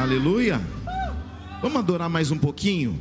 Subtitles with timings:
[0.00, 0.58] Aleluia.
[1.60, 2.98] Vamos adorar mais um pouquinho?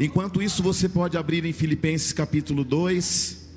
[0.00, 3.48] Enquanto isso, você pode abrir em Filipenses capítulo 2.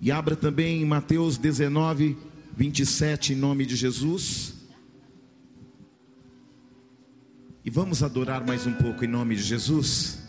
[0.00, 2.16] E abra também em Mateus 19,
[2.56, 4.54] 27, em nome de Jesus.
[7.64, 10.23] E vamos adorar mais um pouco em nome de Jesus.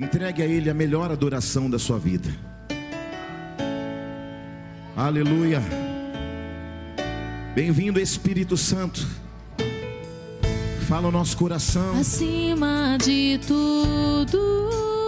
[0.00, 2.28] Entregue a Ele a melhor adoração da sua vida.
[4.96, 5.60] Aleluia.
[7.52, 9.04] Bem-vindo, Espírito Santo.
[10.86, 11.98] Fala o nosso coração.
[11.98, 14.38] Acima de tudo.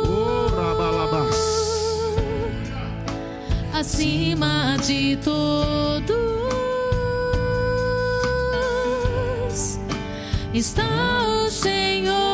[0.06, 0.50] Oh.
[3.72, 6.18] Acima de todos.
[10.52, 12.29] Está o Senhor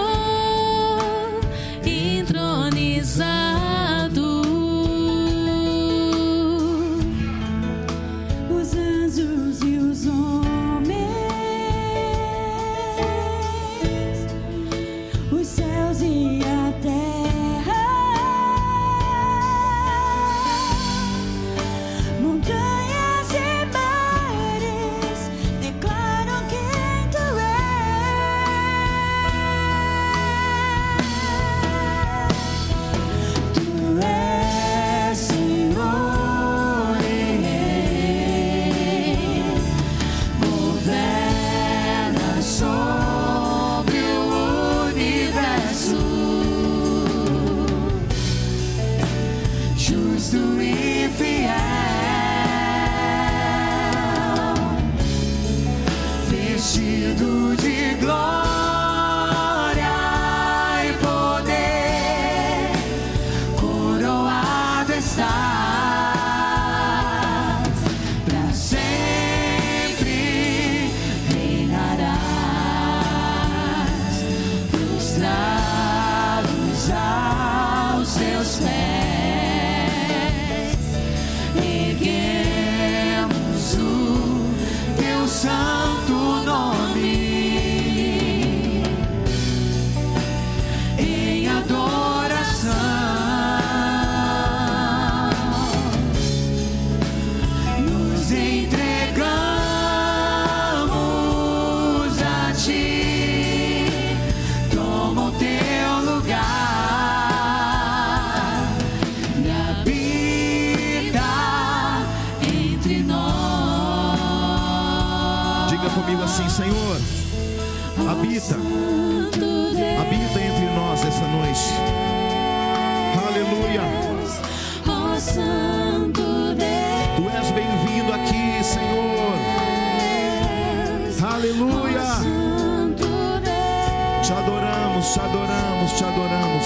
[135.93, 136.65] te adoramos.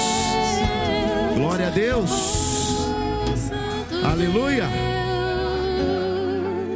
[1.34, 2.10] Glória a Deus.
[4.04, 4.64] Aleluia.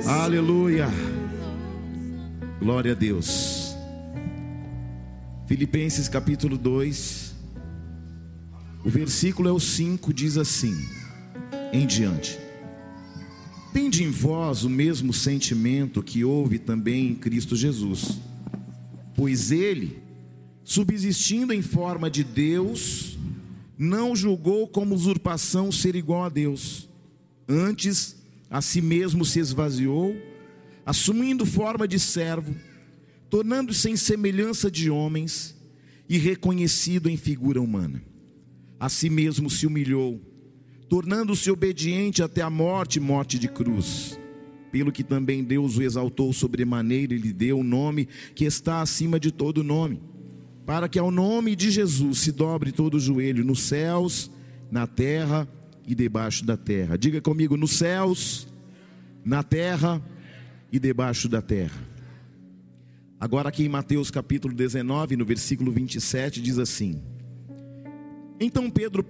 [0.06, 0.88] Aleluia.
[2.60, 3.74] Glória a Deus.
[5.46, 7.34] Filipenses capítulo 2.
[8.84, 10.74] O versículo é o 5, diz assim:
[11.72, 12.38] em diante.
[13.72, 18.20] Tende em vós o mesmo sentimento que houve também em Cristo Jesus,
[19.16, 20.03] pois ele,
[20.64, 23.18] subsistindo em forma de Deus,
[23.76, 26.88] não julgou como usurpação ser igual a Deus,
[27.46, 28.16] antes
[28.48, 30.16] a si mesmo se esvaziou,
[30.86, 32.54] assumindo forma de servo,
[33.28, 35.54] tornando-se em semelhança de homens
[36.08, 38.02] e reconhecido em figura humana.
[38.78, 40.20] A si mesmo se humilhou,
[40.88, 44.18] tornando-se obediente até a morte morte de cruz.
[44.70, 49.18] Pelo que também Deus o exaltou sobremaneira e lhe deu o nome que está acima
[49.18, 50.00] de todo nome,
[50.66, 54.30] para que ao nome de Jesus se dobre todo o joelho nos céus,
[54.70, 55.46] na terra
[55.86, 56.96] e debaixo da terra.
[56.96, 58.48] Diga comigo, nos céus,
[59.24, 60.02] na terra
[60.72, 61.94] e debaixo da terra.
[63.20, 67.02] Agora aqui em Mateus capítulo 19, no versículo 27, diz assim:
[68.40, 69.04] Então Pedro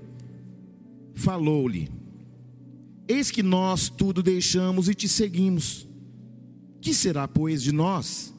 [1.15, 1.89] falou-lhe:
[3.09, 5.89] Eis que nós tudo deixamos e te seguimos.
[6.81, 8.35] Que será, pois, de nós?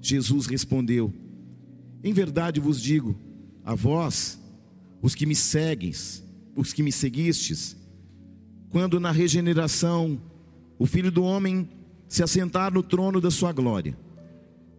[0.00, 1.12] Jesus respondeu:
[2.02, 3.16] Em verdade vos digo,
[3.64, 4.40] a vós,
[5.02, 6.24] os que me segues,
[6.56, 7.76] os que me seguistes,
[8.70, 10.20] quando na regeneração
[10.78, 11.68] o Filho do Homem
[12.08, 13.96] se assentar no trono da sua glória,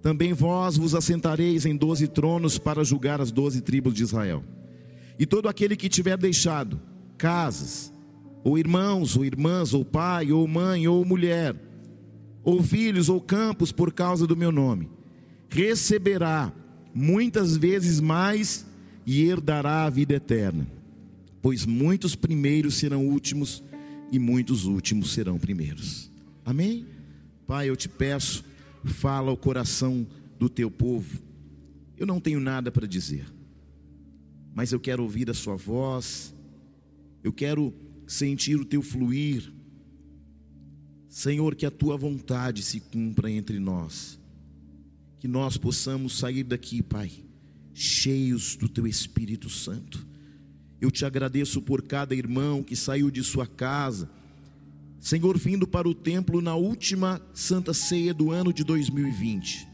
[0.02, 4.44] também vós vos assentareis em doze tronos para julgar as doze tribos de Israel.
[5.20, 6.82] E todo aquele que tiver deixado
[7.18, 7.94] casas,
[8.44, 11.56] ou irmãos, ou irmãs, ou pai, ou mãe, ou mulher,
[12.44, 14.90] ou filhos, ou campos por causa do meu nome,
[15.48, 16.52] receberá
[16.94, 18.66] muitas vezes mais
[19.06, 20.68] e herdará a vida eterna.
[21.42, 23.64] Pois muitos primeiros serão últimos
[24.12, 26.12] e muitos últimos serão primeiros.
[26.46, 26.86] Amém?
[27.48, 28.44] Pai, eu te peço,
[28.84, 30.06] fala ao coração
[30.38, 31.22] do teu povo.
[31.98, 33.26] Eu não tenho nada para dizer,
[34.54, 36.34] mas eu quero ouvir a sua voz,
[37.24, 37.74] eu quero
[38.08, 39.52] sentir o teu fluir.
[41.08, 44.20] Senhor, que a tua vontade se cumpra entre nós,
[45.22, 47.12] que nós possamos sair daqui, Pai,
[47.76, 50.04] cheios do teu Espírito Santo.
[50.82, 54.10] Eu te agradeço por cada irmão que saiu de sua casa,
[55.00, 59.68] Senhor, vindo para o templo na última Santa Ceia do ano de 2020.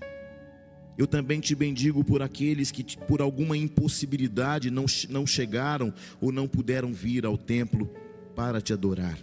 [0.98, 6.46] Eu também te bendigo por aqueles que, por alguma impossibilidade, não, não chegaram ou não
[6.46, 7.90] puderam vir ao templo
[8.36, 9.18] para te adorar,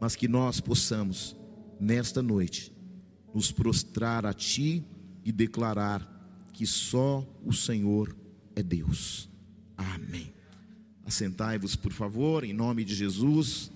[0.00, 1.36] mas que nós possamos,
[1.78, 2.72] nesta noite,
[3.34, 4.82] nos prostrar a Ti
[5.24, 6.06] e declarar
[6.52, 8.14] que só o Senhor
[8.54, 9.28] é Deus.
[9.76, 10.32] Amém.
[11.04, 13.70] Assentai-vos, por favor, em nome de Jesus.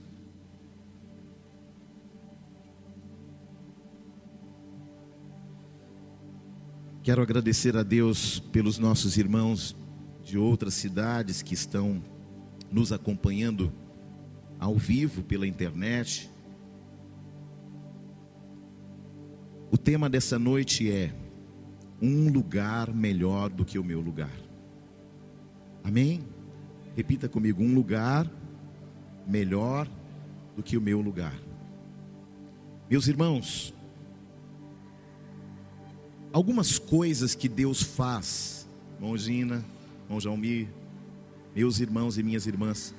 [7.03, 9.75] Quero agradecer a Deus pelos nossos irmãos
[10.23, 12.03] de outras cidades que estão
[12.71, 13.73] nos acompanhando
[14.59, 16.31] ao vivo pela internet.
[19.71, 21.15] O tema dessa noite é
[22.01, 24.33] um lugar melhor do que o meu lugar.
[25.83, 26.23] Amém?
[26.97, 28.31] Repita comigo: um lugar
[29.27, 29.89] melhor
[30.57, 31.35] do que o meu lugar.
[32.91, 33.75] Meus irmãos,
[36.33, 38.67] algumas coisas que Deus faz,
[38.97, 39.65] irmão Gina,
[40.05, 40.69] irmão Jaumir,
[41.55, 42.95] meus irmãos e minhas irmãs,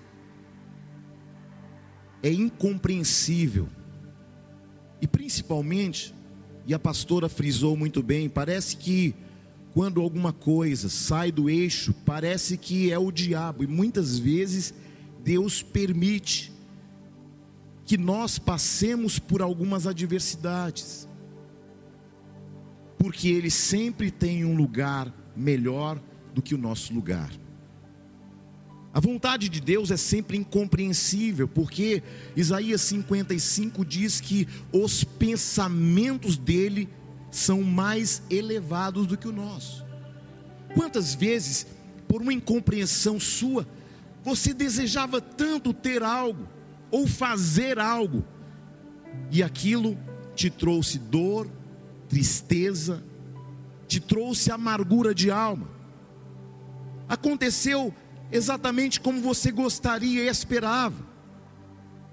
[2.22, 3.68] é incompreensível.
[5.02, 6.14] E principalmente,
[6.70, 9.16] e a pastora frisou muito bem, parece que
[9.74, 14.72] quando alguma coisa sai do eixo, parece que é o diabo, e muitas vezes
[15.24, 16.54] Deus permite
[17.86, 21.10] que nós passemos por algumas adversidades
[23.00, 26.00] porque Ele sempre tem um lugar melhor
[26.36, 27.32] do que o nosso lugar.
[28.92, 32.02] A vontade de Deus é sempre incompreensível, porque
[32.36, 36.90] Isaías 55 diz que os pensamentos dele
[37.30, 39.86] são mais elevados do que o nosso.
[40.74, 41.68] Quantas vezes,
[42.08, 43.68] por uma incompreensão sua,
[44.24, 46.48] você desejava tanto ter algo
[46.90, 48.26] ou fazer algo,
[49.32, 49.98] e aquilo
[50.36, 51.48] te trouxe dor,
[52.08, 53.04] tristeza,
[53.88, 55.70] te trouxe amargura de alma.
[57.08, 57.94] Aconteceu
[58.32, 61.06] exatamente como você gostaria e esperava,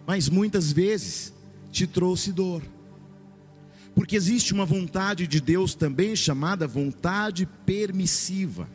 [0.06, 1.32] mas muitas vezes
[1.70, 2.62] te trouxe dor.
[3.94, 8.68] Porque existe uma vontade de Deus também chamada vontade permissiva.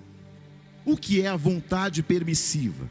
[0.84, 2.90] O que é a vontade permissiva?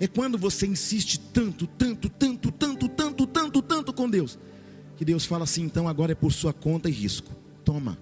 [0.00, 4.38] É quando você insiste tanto, tanto, tanto, tanto, tanto, tanto, tanto com Deus,
[4.96, 7.98] que Deus fala assim: então agora é por sua conta e risco toma.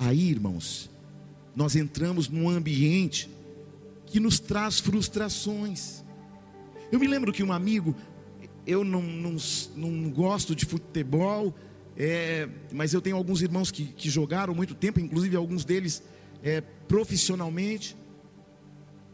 [0.00, 0.90] Aí, irmãos,
[1.54, 3.30] nós entramos num ambiente
[4.12, 6.04] que nos traz frustrações.
[6.92, 7.96] Eu me lembro que um amigo,
[8.66, 9.36] eu não, não,
[9.74, 11.54] não gosto de futebol,
[11.96, 16.02] é, mas eu tenho alguns irmãos que, que jogaram muito tempo, inclusive alguns deles
[16.42, 17.96] é, profissionalmente.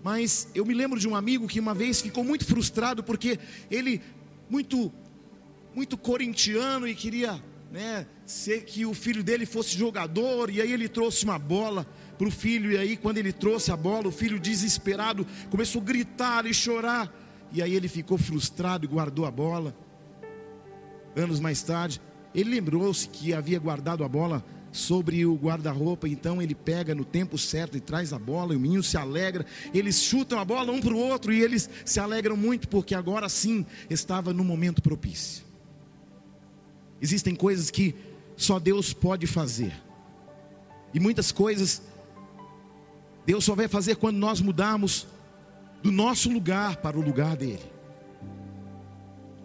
[0.03, 3.39] Mas eu me lembro de um amigo que uma vez ficou muito frustrado porque
[3.71, 4.03] ele,
[4.51, 4.93] muito,
[5.77, 7.41] muito corintiano e queria
[7.71, 11.87] né, ser que o filho dele fosse jogador, e aí ele trouxe uma bola
[12.19, 15.85] para o filho, e aí quando ele trouxe a bola, o filho desesperado começou a
[15.85, 17.11] gritar e chorar,
[17.53, 19.75] e aí ele ficou frustrado e guardou a bola.
[21.17, 22.01] Anos mais tarde,
[22.35, 27.39] ele lembrou-se que havia guardado a bola sobre o guarda-roupa, então ele pega no tempo
[27.39, 30.81] certo e traz a bola, e o menino se alegra, eles chutam a bola um
[30.81, 35.45] para o outro e eles se alegram muito, porque agora sim estava no momento propício.
[37.01, 37.95] Existem coisas que
[38.37, 39.73] só Deus pode fazer.
[40.93, 41.83] E muitas coisas
[43.29, 45.07] Deus só vai fazer quando nós mudarmos
[45.83, 47.71] do nosso lugar para o lugar dele.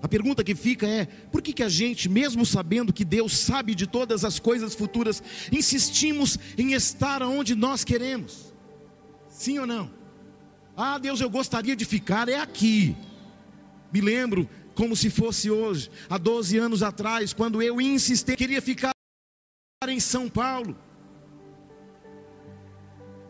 [0.02, 3.76] A pergunta que fica é: por que, que a gente, mesmo sabendo que Deus sabe
[3.76, 5.22] de todas as coisas futuras,
[5.52, 8.54] insistimos em estar onde nós queremos?
[9.28, 9.92] Sim ou não?
[10.78, 12.96] Ah, Deus, eu gostaria de ficar, é aqui.
[13.92, 18.94] Me lembro como se fosse hoje, há 12 anos atrás, quando eu insisti, queria ficar
[19.86, 20.74] em São Paulo.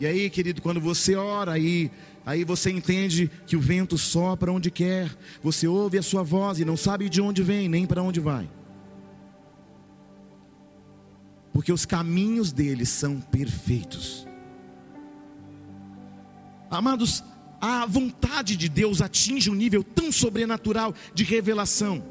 [0.03, 1.89] E aí, querido, quando você ora e
[2.25, 6.63] Aí você entende que o vento sopra onde quer, você ouve a sua voz e
[6.63, 8.49] não sabe de onde vem nem para onde vai.
[11.51, 14.25] Porque os caminhos dele são perfeitos.
[16.71, 17.21] Amados,
[17.59, 22.01] a vontade de Deus atinge um nível tão sobrenatural de revelação,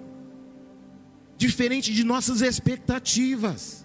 [1.39, 3.82] diferente de nossas expectativas.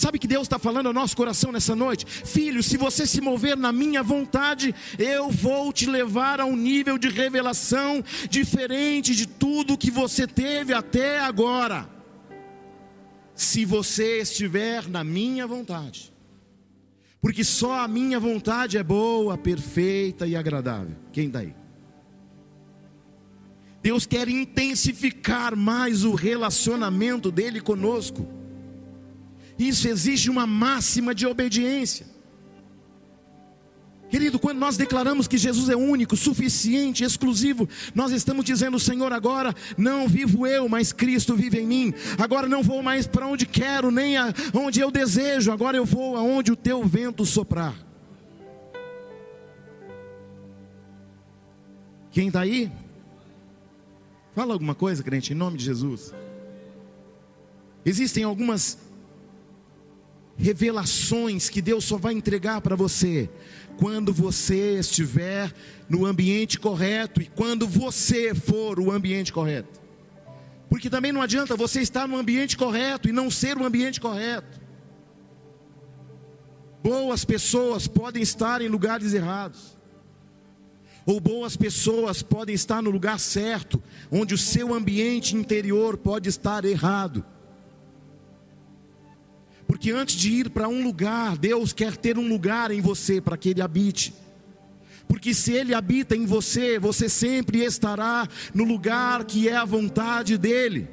[0.00, 2.06] Sabe que Deus está falando ao nosso coração nessa noite?
[2.06, 6.96] Filho, se você se mover na minha vontade, eu vou te levar a um nível
[6.96, 11.86] de revelação diferente de tudo que você teve até agora.
[13.34, 16.10] Se você estiver na minha vontade
[17.20, 20.96] porque só a minha vontade é boa, perfeita e agradável.
[21.12, 21.50] Quem daí?
[21.50, 21.60] Tá
[23.82, 28.39] Deus quer intensificar mais o relacionamento dele conosco.
[29.60, 32.06] Isso exige uma máxima de obediência.
[34.08, 39.54] Querido, quando nós declaramos que Jesus é único, suficiente, exclusivo, nós estamos dizendo, Senhor, agora
[39.76, 41.94] não vivo eu, mas Cristo vive em mim.
[42.16, 44.14] Agora não vou mais para onde quero, nem
[44.54, 47.76] onde eu desejo, agora eu vou aonde o teu vento soprar.
[52.10, 52.72] Quem está aí?
[54.34, 56.14] Fala alguma coisa, crente, em nome de Jesus.
[57.84, 58.89] Existem algumas
[60.40, 63.28] revelações que Deus só vai entregar para você
[63.76, 65.52] quando você estiver
[65.88, 69.80] no ambiente correto e quando você for o ambiente correto.
[70.68, 74.60] Porque também não adianta você estar no ambiente correto e não ser o ambiente correto.
[76.82, 79.76] Boas pessoas podem estar em lugares errados.
[81.04, 86.64] Ou boas pessoas podem estar no lugar certo, onde o seu ambiente interior pode estar
[86.64, 87.24] errado.
[89.80, 93.34] Porque antes de ir para um lugar, Deus quer ter um lugar em você para
[93.38, 94.12] que Ele habite.
[95.08, 100.36] Porque se Ele habita em você, você sempre estará no lugar que é a vontade
[100.36, 100.86] dEle.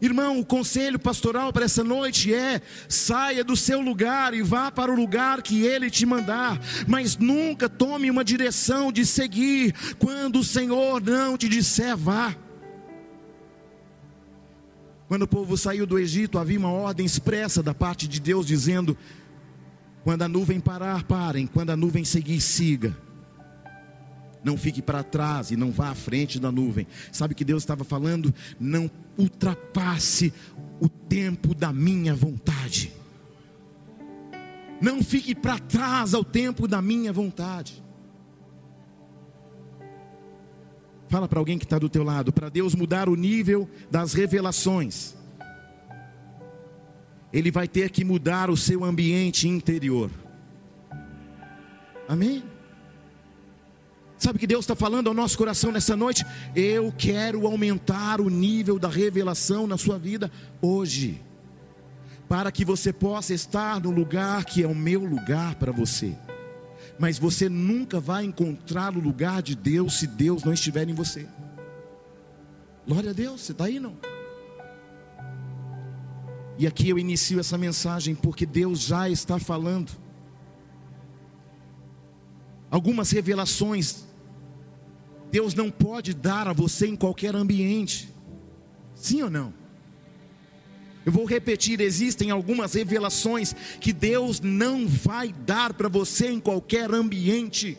[0.00, 4.92] Irmão, o conselho pastoral para essa noite é: saia do seu lugar e vá para
[4.92, 10.44] o lugar que Ele te mandar, mas nunca tome uma direção de seguir quando o
[10.44, 12.32] Senhor não te disser vá.
[15.12, 18.96] Quando o povo saiu do Egito, havia uma ordem expressa da parte de Deus dizendo:
[20.02, 22.96] quando a nuvem parar, parem, quando a nuvem seguir, siga.
[24.42, 26.86] Não fique para trás e não vá à frente da nuvem.
[27.12, 28.32] Sabe que Deus estava falando?
[28.58, 30.32] Não ultrapasse
[30.80, 32.90] o tempo da minha vontade.
[34.80, 37.84] Não fique para trás ao tempo da minha vontade.
[41.12, 45.14] Fala para alguém que está do teu lado, para Deus mudar o nível das revelações.
[47.30, 50.10] Ele vai ter que mudar o seu ambiente interior.
[52.08, 52.42] Amém?
[54.16, 56.24] Sabe que Deus está falando ao nosso coração nessa noite?
[56.56, 61.20] Eu quero aumentar o nível da revelação na sua vida hoje,
[62.26, 66.16] para que você possa estar no lugar que é o meu lugar para você
[67.02, 71.26] mas você nunca vai encontrar o lugar de Deus se Deus não estiver em você.
[72.86, 73.96] Glória a Deus, você está aí não?
[76.56, 79.90] E aqui eu inicio essa mensagem porque Deus já está falando.
[82.70, 84.04] Algumas revelações
[85.32, 88.14] Deus não pode dar a você em qualquer ambiente.
[88.94, 89.52] Sim ou não?
[91.04, 96.92] Eu vou repetir: existem algumas revelações que Deus não vai dar para você em qualquer
[96.92, 97.76] ambiente.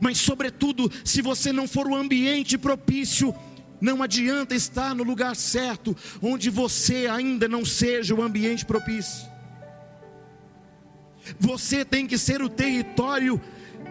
[0.00, 3.34] Mas, sobretudo, se você não for o ambiente propício,
[3.80, 9.28] não adianta estar no lugar certo, onde você ainda não seja o ambiente propício.
[11.38, 13.40] Você tem que ser o território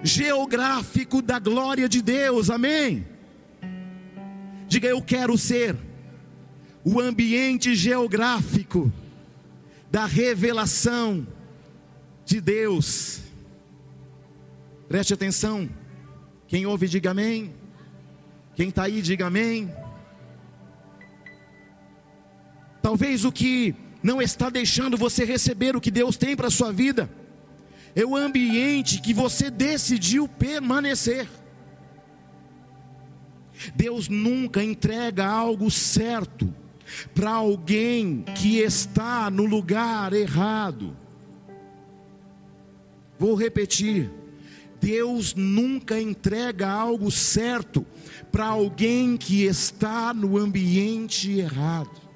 [0.03, 3.05] geográfico da glória de Deus, amém?
[4.67, 5.75] Diga, eu quero ser
[6.83, 8.91] o ambiente geográfico
[9.89, 11.25] da revelação
[12.25, 13.21] de Deus.
[14.87, 15.69] Preste atenção.
[16.47, 17.53] Quem ouve, diga amém.
[18.55, 19.71] Quem está aí, diga amém.
[22.81, 26.71] Talvez o que não está deixando você receber o que Deus tem para a sua
[26.71, 27.09] vida
[27.95, 31.27] é o ambiente que você decidiu permanecer.
[33.75, 36.53] Deus nunca entrega algo certo
[37.13, 40.95] para alguém que está no lugar errado.
[43.17, 44.11] Vou repetir.
[44.79, 47.85] Deus nunca entrega algo certo
[48.31, 52.07] para alguém que está no ambiente errado.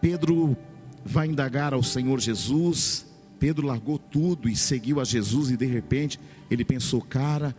[0.00, 0.56] Pedro
[1.04, 3.06] vai indagar ao Senhor Jesus.
[3.38, 7.54] Pedro largou tudo e seguiu a Jesus, e de repente ele pensou: cara,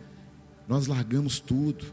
[0.72, 1.84] nós largamos tudo,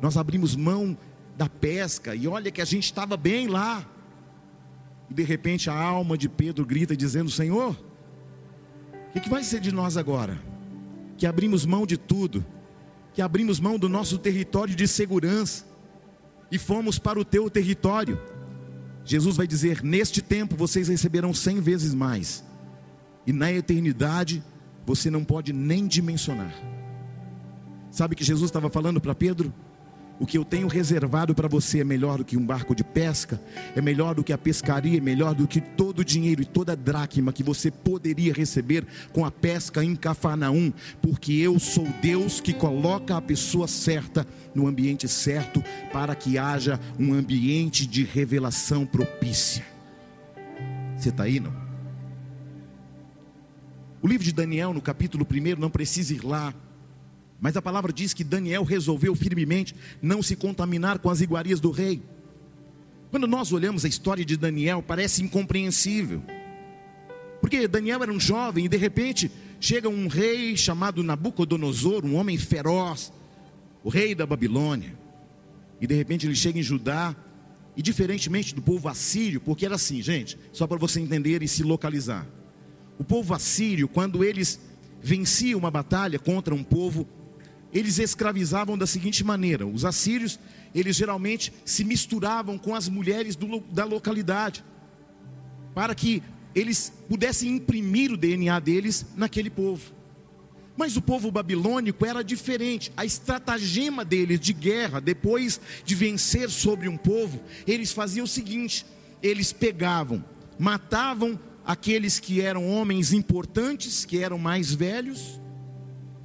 [0.00, 0.96] nós abrimos mão
[1.36, 3.84] da pesca, e olha que a gente estava bem lá.
[5.10, 9.58] E de repente a alma de Pedro grita dizendo: Senhor, o que, que vai ser
[9.58, 10.40] de nós agora?
[11.18, 12.46] Que abrimos mão de tudo,
[13.12, 15.66] que abrimos mão do nosso território de segurança
[16.52, 18.20] e fomos para o teu território.
[19.04, 22.44] Jesus vai dizer: Neste tempo vocês receberão cem vezes mais,
[23.26, 24.44] e na eternidade
[24.86, 26.54] você não pode nem dimensionar.
[27.94, 29.54] Sabe que Jesus estava falando para Pedro?
[30.18, 33.40] O que eu tenho reservado para você é melhor do que um barco de pesca,
[33.76, 36.72] é melhor do que a pescaria, é melhor do que todo o dinheiro e toda
[36.72, 42.40] a dracma que você poderia receber com a pesca em Cafarnaum, porque eu sou Deus
[42.40, 48.84] que coloca a pessoa certa no ambiente certo para que haja um ambiente de revelação
[48.84, 49.64] propícia.
[50.96, 51.54] Você está aí, não?
[54.02, 56.52] O livro de Daniel, no capítulo 1, não precisa ir lá
[57.44, 61.70] mas a palavra diz que Daniel resolveu firmemente não se contaminar com as iguarias do
[61.70, 62.00] rei.
[63.10, 66.22] Quando nós olhamos a história de Daniel, parece incompreensível.
[67.42, 72.38] Porque Daniel era um jovem e de repente chega um rei chamado Nabucodonosor, um homem
[72.38, 73.12] feroz,
[73.82, 74.98] o rei da Babilônia.
[75.82, 77.14] E de repente ele chega em Judá,
[77.76, 81.62] e diferentemente do povo assírio, porque era assim, gente, só para você entender e se
[81.62, 82.26] localizar.
[82.98, 84.58] O povo assírio, quando eles
[85.02, 87.06] venciam uma batalha contra um povo
[87.74, 90.38] eles escravizavam da seguinte maneira: os assírios,
[90.72, 94.64] eles geralmente se misturavam com as mulheres do, da localidade,
[95.74, 96.22] para que
[96.54, 99.92] eles pudessem imprimir o DNA deles naquele povo.
[100.76, 102.92] Mas o povo babilônico era diferente.
[102.96, 108.86] A estratagema deles de guerra, depois de vencer sobre um povo, eles faziam o seguinte:
[109.20, 110.24] eles pegavam,
[110.58, 115.40] matavam aqueles que eram homens importantes, que eram mais velhos,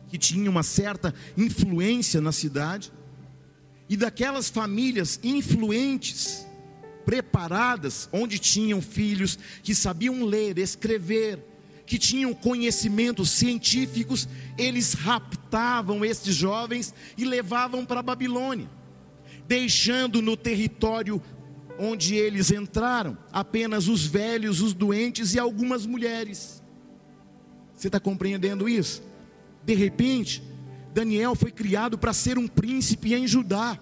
[0.09, 2.91] que tinha uma certa influência na cidade,
[3.87, 6.45] e daquelas famílias influentes,
[7.05, 11.39] preparadas, onde tinham filhos que sabiam ler, escrever,
[11.85, 14.27] que tinham conhecimentos científicos,
[14.59, 18.69] eles raptavam estes jovens e levavam para a Babilônia,
[19.47, 21.19] deixando no território
[21.79, 26.61] onde eles entraram apenas os velhos, os doentes e algumas mulheres.
[27.75, 29.08] Você está compreendendo isso?
[29.63, 30.43] De repente,
[30.93, 33.77] Daniel foi criado para ser um príncipe em Judá,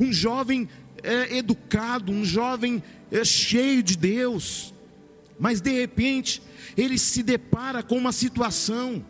[0.00, 0.68] um jovem
[1.02, 4.72] é, educado, um jovem é, cheio de Deus,
[5.38, 6.42] mas de repente
[6.76, 9.04] ele se depara com uma situação.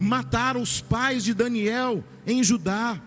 [0.00, 3.02] Mataram os pais de Daniel em Judá,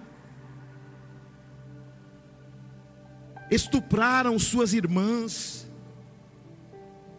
[3.50, 5.70] estupraram suas irmãs,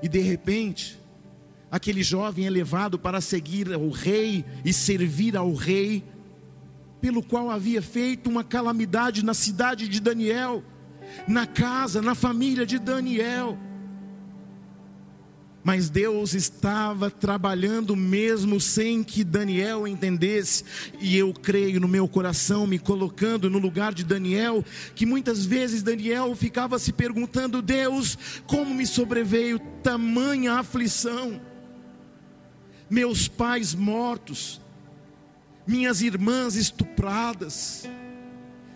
[0.02, 1.01] e de repente,
[1.72, 6.04] aquele jovem é levado para seguir ao rei e servir ao rei,
[7.00, 10.62] pelo qual havia feito uma calamidade na cidade de Daniel,
[11.26, 13.58] na casa, na família de Daniel.
[15.64, 20.64] Mas Deus estava trabalhando mesmo sem que Daniel entendesse,
[21.00, 24.62] e eu creio no meu coração, me colocando no lugar de Daniel,
[24.94, 31.40] que muitas vezes Daniel ficava se perguntando: Deus, como me sobreveio tamanha aflição?
[32.92, 34.60] Meus pais mortos,
[35.66, 37.88] minhas irmãs estupradas,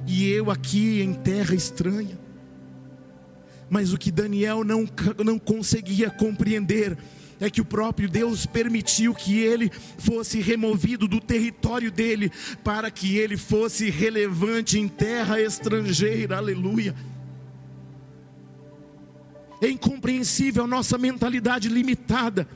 [0.07, 2.19] e eu aqui em terra estranha.
[3.69, 4.89] Mas o que Daniel não,
[5.23, 6.97] não conseguia compreender
[7.39, 12.33] é que o próprio Deus permitiu que ele fosse removido do território dele,
[12.65, 16.95] para que ele fosse relevante em terra estrangeira, aleluia.
[19.61, 22.49] É incompreensível a nossa mentalidade limitada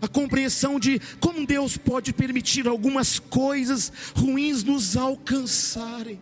[0.00, 6.20] a compreensão de como Deus pode permitir algumas coisas ruins nos alcançarem.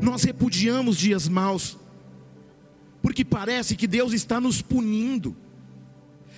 [0.00, 1.78] Nós repudiamos dias maus,
[3.02, 5.36] porque parece que Deus está nos punindo.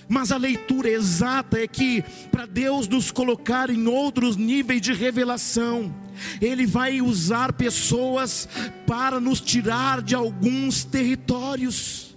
[0.09, 5.95] Mas a leitura exata é que, para Deus nos colocar em outros níveis de revelação,
[6.41, 8.49] Ele vai usar pessoas
[8.87, 12.14] para nos tirar de alguns territórios.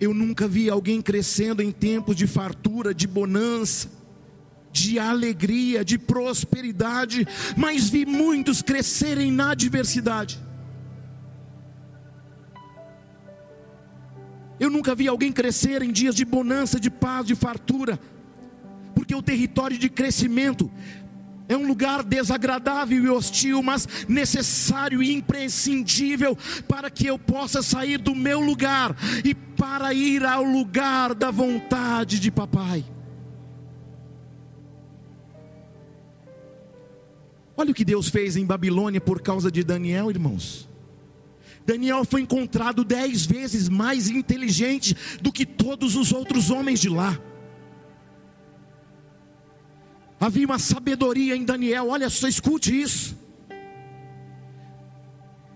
[0.00, 3.90] Eu nunca vi alguém crescendo em tempos de fartura, de bonança,
[4.72, 10.40] de alegria, de prosperidade, mas vi muitos crescerem na adversidade.
[14.58, 17.98] Eu nunca vi alguém crescer em dias de bonança, de paz, de fartura,
[18.94, 20.70] porque o território de crescimento
[21.50, 27.98] É um lugar desagradável e hostil, mas necessário e imprescindível para que eu possa sair
[27.98, 32.84] do meu lugar e para ir ao lugar da vontade de papai.
[37.56, 40.68] Olha o que Deus fez em Babilônia por causa de Daniel, irmãos.
[41.66, 47.20] Daniel foi encontrado dez vezes mais inteligente do que todos os outros homens de lá.
[50.20, 53.18] Havia uma sabedoria em Daniel, olha só, escute isso.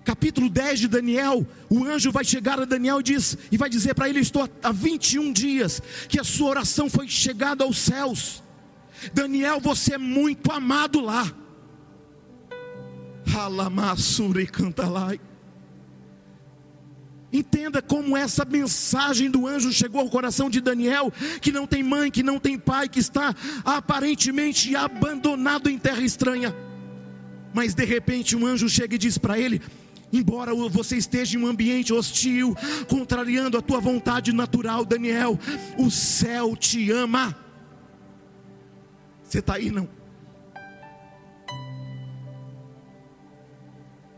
[0.02, 3.94] Capítulo 10 de Daniel, o anjo vai chegar a Daniel e, diz, e vai dizer
[3.94, 8.42] para ele: Estou há 21 dias que a sua oração foi chegada aos céus.
[9.12, 11.30] Daniel, você é muito amado lá.
[13.34, 15.20] Halamassuri cantalai.
[17.34, 22.08] Entenda como essa mensagem do anjo chegou ao coração de Daniel, que não tem mãe,
[22.08, 26.54] que não tem pai, que está aparentemente abandonado em terra estranha.
[27.52, 29.60] Mas de repente um anjo chega e diz para ele:
[30.12, 32.56] Embora você esteja em um ambiente hostil,
[32.88, 35.36] contrariando a tua vontade natural, Daniel,
[35.76, 37.36] o céu te ama.
[39.24, 39.88] Você está aí, não?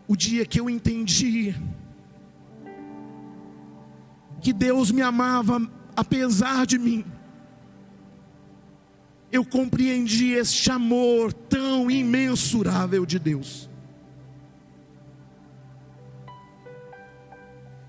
[0.07, 1.55] O dia que eu entendi
[4.47, 5.61] que Deus me amava
[5.97, 7.05] apesar de mim.
[9.33, 13.69] Eu compreendi este amor tão imensurável de Deus.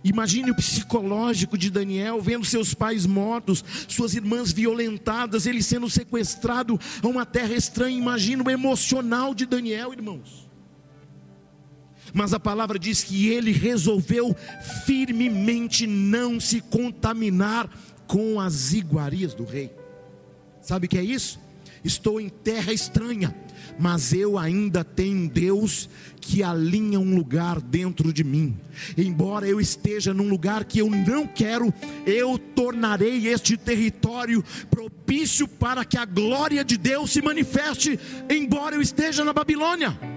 [0.04, 6.80] Imagine o psicológico de Daniel, vendo seus pais mortos, suas irmãs violentadas, ele sendo sequestrado
[7.04, 7.96] a uma terra estranha.
[7.96, 10.47] Imagine o emocional de Daniel, irmãos
[12.14, 14.36] mas a palavra diz que ele resolveu
[14.86, 17.70] firmemente não se contaminar
[18.08, 19.72] com as iguarias do rei.
[20.62, 21.40] Sabe o que é isso?
[21.84, 23.34] Estou em terra estranha,
[23.80, 25.90] mas eu ainda tenho Deus
[26.20, 28.58] que alinha um lugar dentro de mim.
[28.98, 31.74] Embora eu esteja num lugar que eu não quero,
[32.06, 37.98] eu tornarei este território propício para que a glória de Deus se manifeste,
[38.30, 40.17] embora eu esteja na Babilônia.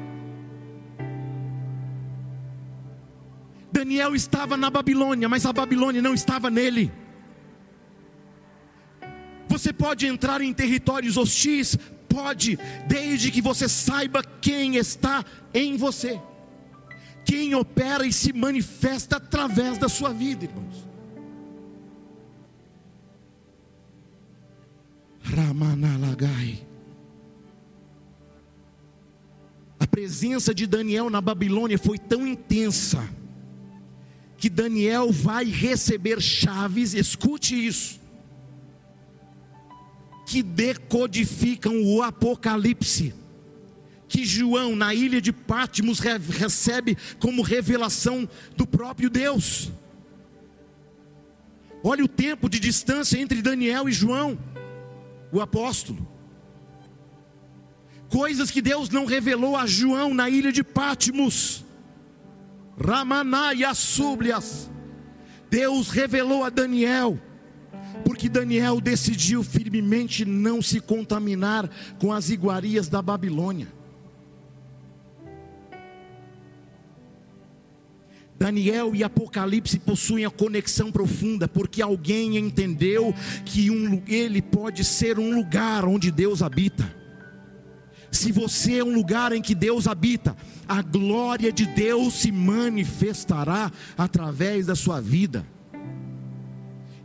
[3.72, 6.92] Daniel estava na Babilônia, mas a Babilônia não estava nele.
[9.48, 11.76] Você pode entrar em territórios hostis?
[12.09, 16.20] Pode, desde que você saiba quem está em você,
[17.24, 20.88] quem opera e se manifesta através da sua vida, irmãos.
[25.22, 26.66] Ramanalagai.
[29.78, 33.09] A presença de Daniel na Babilônia foi tão intensa
[34.40, 38.00] que Daniel vai receber chaves, escute isso,
[40.26, 43.12] que decodificam o Apocalipse,
[44.09, 48.26] que João, na ilha de Patmos, recebe como revelação
[48.57, 49.70] do próprio Deus.
[51.85, 54.38] Olha o tempo de distância entre Daniel e João,
[55.31, 56.09] o apóstolo.
[58.09, 61.62] Coisas que Deus não revelou a João na ilha de Patmos
[62.81, 64.71] Ramanaya súblias.
[65.51, 67.21] Deus revelou a Daniel,
[68.05, 73.69] porque Daniel decidiu firmemente não se contaminar com as iguarias da Babilônia.
[78.38, 83.14] Daniel e Apocalipse possuem a conexão profunda, porque alguém entendeu
[83.45, 86.99] que um, ele pode ser um lugar onde Deus habita.
[88.11, 90.37] Se você é um lugar em que Deus habita,
[90.68, 95.46] a glória de Deus se manifestará através da sua vida,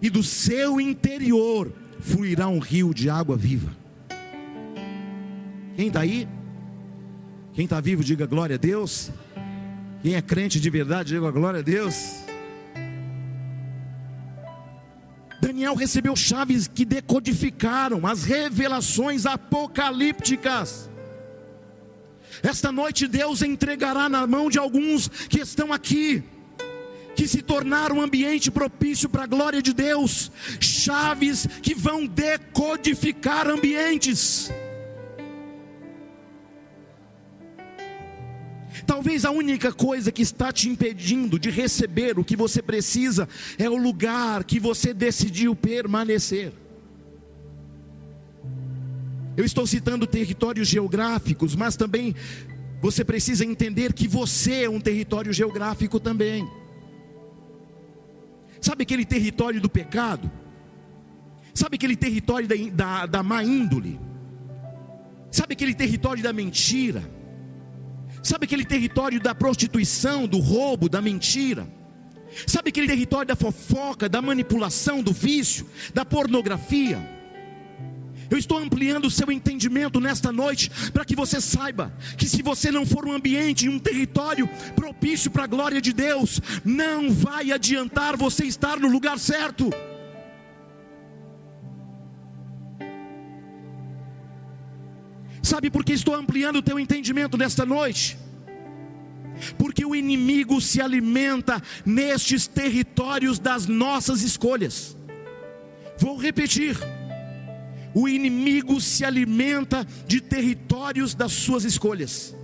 [0.02, 3.76] e do seu interior fluirá um rio de água viva.
[5.76, 6.28] Quem está aí?
[7.54, 9.12] Quem está vivo, diga glória a Deus.
[10.02, 12.26] Quem é crente de verdade, diga glória a Deus.
[15.42, 20.90] Daniel recebeu chaves que decodificaram as revelações apocalípticas.
[22.46, 26.24] Esta noite Deus entregará na mão de alguns que estão aqui,
[27.16, 33.48] que se tornaram um ambiente propício para a glória de Deus, chaves que vão decodificar
[33.48, 34.52] ambientes.
[38.86, 43.28] Talvez a única coisa que está te impedindo de receber o que você precisa
[43.58, 46.54] é o lugar que você decidiu permanecer.
[49.38, 52.16] Eu estou citando territórios geográficos, mas também
[52.82, 56.48] você precisa entender que você é um território geográfico também.
[58.62, 60.32] Sabe aquele território do pecado?
[61.54, 64.00] Sabe aquele território da, da, da má índole?
[65.32, 67.04] Sabe aquele território da mentira?
[68.24, 71.68] Sabe aquele território da prostituição, do roubo, da mentira?
[72.48, 77.15] Sabe aquele território da fofoca, da manipulação, do vício, da pornografia?
[78.30, 82.72] Eu estou ampliando o seu entendimento nesta noite para que você saiba que se você
[82.72, 88.18] não for um ambiente, um território propício para a glória de Deus, não vai adiantar
[88.18, 89.70] você estar no lugar certo.
[95.42, 98.18] Sabe por que estou ampliando o teu entendimento nesta noite?
[99.58, 104.98] Porque o inimigo se alimenta nestes territórios das nossas escolhas.
[106.00, 106.76] Vou repetir.
[107.96, 112.36] O inimigo se alimenta de territórios das suas escolhas.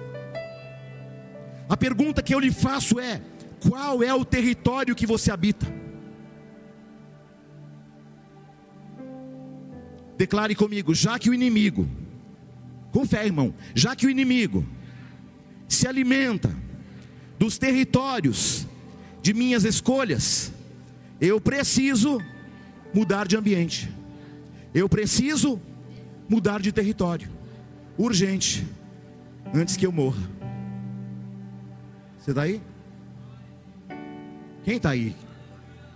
[1.69, 3.21] A pergunta que eu lhe faço é:
[3.59, 5.67] qual é o território que você habita?
[10.17, 11.87] Declare comigo, já que o inimigo
[12.91, 13.53] com fé, irmão.
[13.73, 14.65] Já que o inimigo
[15.67, 16.53] se alimenta
[17.39, 18.67] dos territórios
[19.21, 20.51] de minhas escolhas,
[21.19, 22.19] eu preciso
[22.93, 23.89] mudar de ambiente.
[24.73, 25.59] Eu preciso
[26.27, 27.29] mudar de território.
[27.97, 28.65] Urgente.
[29.53, 30.21] Antes que eu morra.
[32.17, 32.61] Você está aí?
[34.63, 35.15] Quem está aí?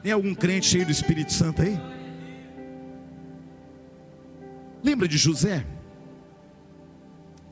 [0.03, 1.79] Tem algum crente cheio do Espírito Santo aí?
[4.83, 5.65] Lembra de José?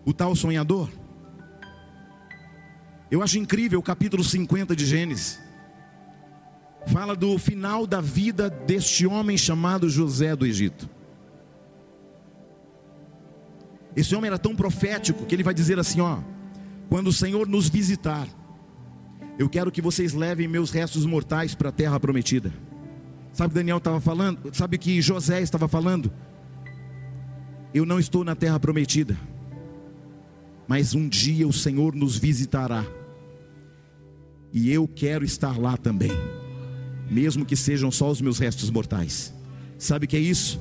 [0.06, 0.90] o tal sonhador.
[3.10, 5.40] Eu acho incrível o capítulo 50 de Gênesis.
[6.88, 10.90] Fala do final da vida deste homem chamado José do Egito.
[13.96, 16.20] Esse homem era tão profético que ele vai dizer assim: ó,
[16.90, 18.28] quando o Senhor nos visitar,
[19.38, 22.54] eu quero que vocês levem meus restos mortais para a terra prometida.
[23.32, 24.54] Sabe Daniel estava falando?
[24.54, 26.12] Sabe que José estava falando?
[27.74, 29.18] Eu não estou na terra prometida
[30.68, 32.86] mas um dia o Senhor nos visitará.
[34.52, 36.12] E eu quero estar lá também,
[37.10, 39.34] mesmo que sejam só os meus restos mortais.
[39.78, 40.60] Sabe o que é isso?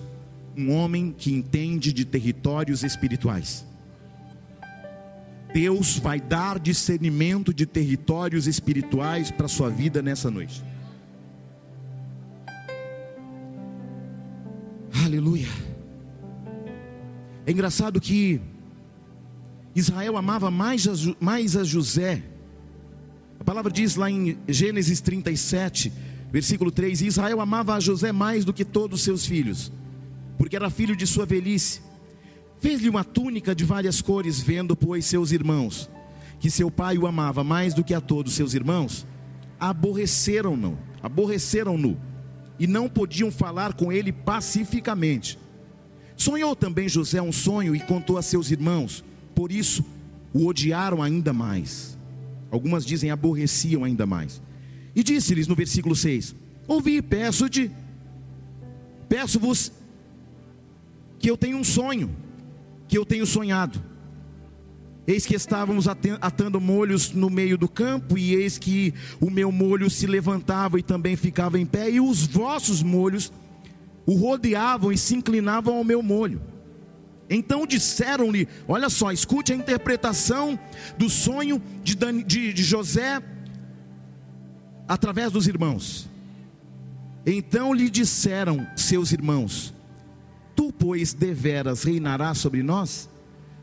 [0.57, 3.67] Um homem que entende de territórios espirituais.
[5.53, 10.65] Deus vai dar discernimento de territórios espirituais para a sua vida nessa noite.
[15.05, 15.49] Aleluia.
[17.45, 18.41] É engraçado que
[19.75, 22.23] Israel amava mais a, mais a José.
[23.41, 25.93] A palavra diz lá em Gênesis 37,
[26.31, 29.73] versículo 3: Israel amava a José mais do que todos os seus filhos,
[30.39, 31.81] porque era filho de sua velhice.
[32.61, 35.91] Fez-lhe uma túnica de várias cores, vendo, pois, seus irmãos,
[36.39, 39.07] que seu pai o amava mais do que a todos seus irmãos,
[39.59, 42.01] aborreceram-no, aborreceram-no,
[42.59, 45.39] e não podiam falar com ele pacificamente.
[46.17, 49.85] Sonhou também José um sonho e contou a seus irmãos por isso
[50.33, 51.99] o odiaram ainda mais.
[52.51, 54.41] Algumas dizem aborreciam ainda mais.
[54.95, 56.35] E disse-lhes no versículo 6:
[56.69, 57.71] Ouvi, peço-te,
[59.09, 59.73] peço-vos
[61.23, 62.11] que eu tenho um sonho,
[62.89, 63.81] que eu tenho sonhado.
[65.07, 65.87] Eis que estávamos
[66.21, 70.83] atando molhos no meio do campo, e eis que o meu molho se levantava e
[70.83, 73.33] também ficava em pé, e os vossos molhos
[74.05, 76.43] o rodeavam e se inclinavam ao meu molho.
[77.31, 80.59] Então disseram-lhe: Olha só, escute a interpretação
[80.99, 83.23] do sonho de, de, de José
[84.89, 86.11] através dos irmãos.
[87.25, 89.73] Então lhe disseram seus irmãos:
[90.55, 93.09] Tu, pois, deveras reinarás sobre nós?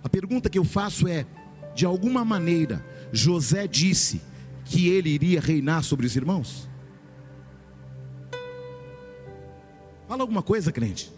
[0.04, 1.26] A pergunta que eu faço é:
[1.76, 4.22] de alguma maneira, José disse
[4.66, 6.70] que ele iria reinar sobre os irmãos?
[10.08, 11.12] Fala alguma coisa, crente.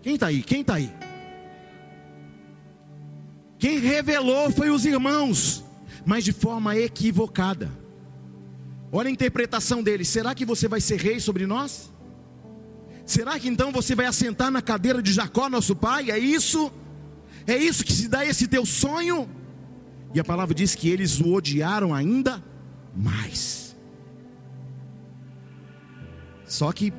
[0.00, 0.42] Quem está aí?
[0.42, 0.90] Quem está aí?
[3.58, 5.64] Quem revelou foi os irmãos,
[6.06, 7.70] mas de forma equivocada.
[8.90, 11.92] Olha a interpretação dele: será que você vai ser rei sobre nós?
[13.08, 16.10] Será que então você vai assentar na cadeira de Jacó, nosso pai?
[16.10, 16.70] É isso?
[17.46, 19.26] É isso que se dá esse teu sonho?
[20.12, 22.44] E a palavra diz que eles o odiaram ainda
[22.94, 23.74] mais.
[26.44, 26.92] Só que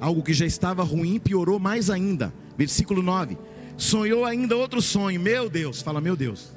[0.00, 2.34] algo que já estava ruim piorou mais ainda.
[2.56, 3.38] Versículo 9:
[3.76, 5.20] sonhou ainda outro sonho.
[5.20, 6.52] Meu Deus, fala, meu Deus.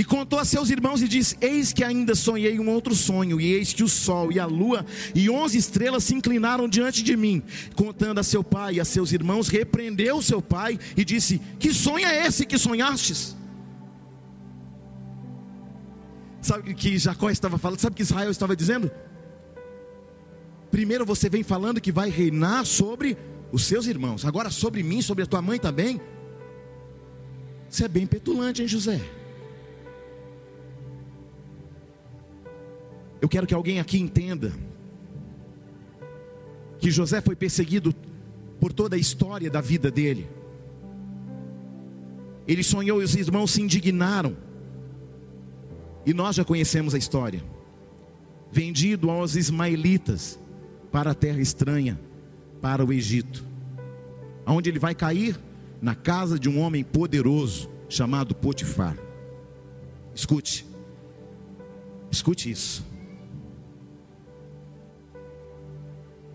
[0.00, 3.52] E contou a seus irmãos e disse: Eis que ainda sonhei um outro sonho, e
[3.52, 7.42] eis que o sol e a lua e onze estrelas se inclinaram diante de mim.
[7.76, 12.06] Contando a seu pai e a seus irmãos, repreendeu seu pai e disse: Que sonho
[12.06, 13.36] é esse que sonhastes?
[16.40, 17.80] Sabe o que Jacó estava falando?
[17.80, 18.90] Sabe o que Israel estava dizendo?
[20.70, 23.18] Primeiro você vem falando que vai reinar sobre
[23.52, 24.24] os seus irmãos.
[24.24, 26.00] Agora sobre mim, sobre a tua mãe também.
[27.68, 29.19] Você é bem petulante, hein, José?
[33.20, 34.52] Eu quero que alguém aqui entenda
[36.78, 37.94] que José foi perseguido
[38.58, 40.28] por toda a história da vida dele.
[42.48, 44.36] Ele sonhou e os irmãos se indignaram.
[46.04, 47.44] E nós já conhecemos a história.
[48.50, 50.38] Vendido aos ismaelitas
[50.90, 52.00] para a terra estranha,
[52.60, 53.44] para o Egito.
[54.44, 55.38] Aonde ele vai cair?
[55.80, 58.96] Na casa de um homem poderoso chamado Potifar.
[60.14, 60.66] Escute.
[62.10, 62.89] Escute isso.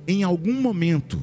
[0.07, 1.19] Em algum momento,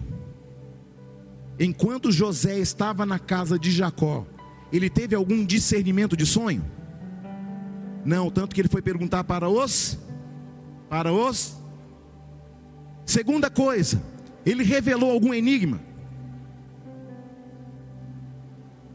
[1.59, 4.27] enquanto José estava na casa de Jacó,
[4.73, 6.65] ele teve algum discernimento de sonho?
[8.05, 9.99] Não, tanto que ele foi perguntar para os
[10.89, 11.57] para os
[13.05, 14.03] Segunda coisa,
[14.45, 15.81] ele revelou algum enigma?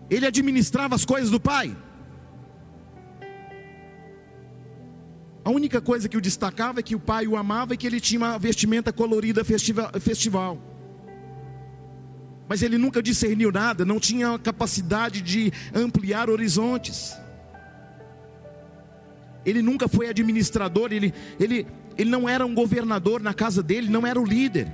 [0.10, 1.76] Ele administrava as coisas do pai?
[5.47, 8.01] A única coisa que o destacava é que o pai o amava e que ele
[8.01, 10.57] tinha uma vestimenta colorida festival.
[12.49, 17.15] Mas ele nunca discerniu nada, não tinha capacidade de ampliar horizontes.
[19.45, 21.65] Ele nunca foi administrador, ele, ele,
[21.97, 24.67] ele não era um governador na casa dele, não era o líder.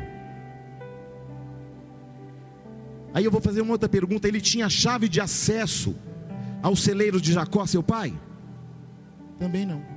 [3.13, 5.95] Aí eu vou fazer uma outra pergunta: ele tinha a chave de acesso
[6.63, 8.12] aos celeiros de Jacó, seu pai?
[9.38, 9.92] Também não.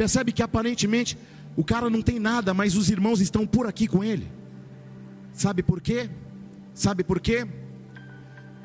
[0.00, 1.18] Percebe que aparentemente
[1.54, 4.26] o cara não tem nada, mas os irmãos estão por aqui com ele.
[5.30, 6.08] Sabe por quê?
[6.72, 7.46] Sabe por quê?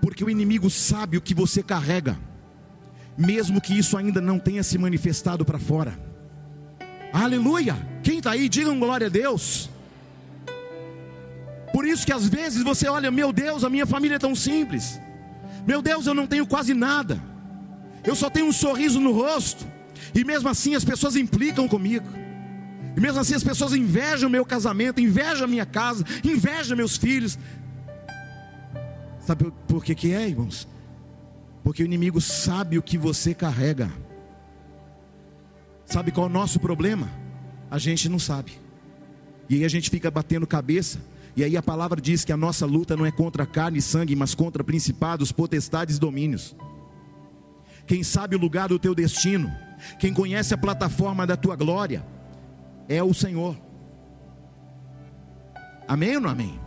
[0.02, 2.18] Porque o inimigo sabe o que você carrega,
[3.18, 6.00] mesmo que isso ainda não tenha se manifestado para fora.
[7.12, 7.76] Aleluia!
[8.02, 9.70] Quem está aí, digam glória a Deus.
[11.74, 15.02] Por isso que às vezes você olha, meu Deus, a minha família é tão simples.
[15.68, 17.22] Meu Deus, eu não tenho quase nada.
[18.06, 19.75] Eu só tenho um sorriso no rosto.
[20.14, 22.08] E mesmo assim as pessoas implicam comigo.
[22.96, 27.38] E mesmo assim as pessoas invejam meu casamento, invejam minha casa, invejam meus filhos.
[29.20, 30.68] Sabe por que, que é, irmãos?
[31.64, 33.92] Porque o inimigo sabe o que você carrega.
[35.86, 37.10] Sabe qual é o nosso problema?
[37.70, 38.54] A gente não sabe.
[39.50, 41.00] E aí a gente fica batendo cabeça.
[41.36, 44.16] E aí a palavra diz que a nossa luta não é contra carne e sangue,
[44.16, 46.56] mas contra principados, potestades e domínios.
[47.86, 49.52] Quem sabe o lugar do teu destino
[50.00, 52.06] quem conhece a plataforma da tua glória
[52.88, 53.58] é o Senhor.
[55.88, 56.60] Amém ou não amém?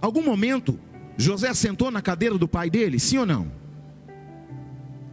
[0.00, 0.78] Algum momento,
[1.16, 3.52] José sentou na cadeira do pai dele, sim ou não?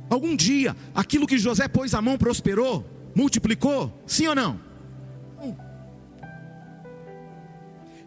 [0.09, 4.67] Algum dia, aquilo que José pôs a mão prosperou, multiplicou, sim ou não?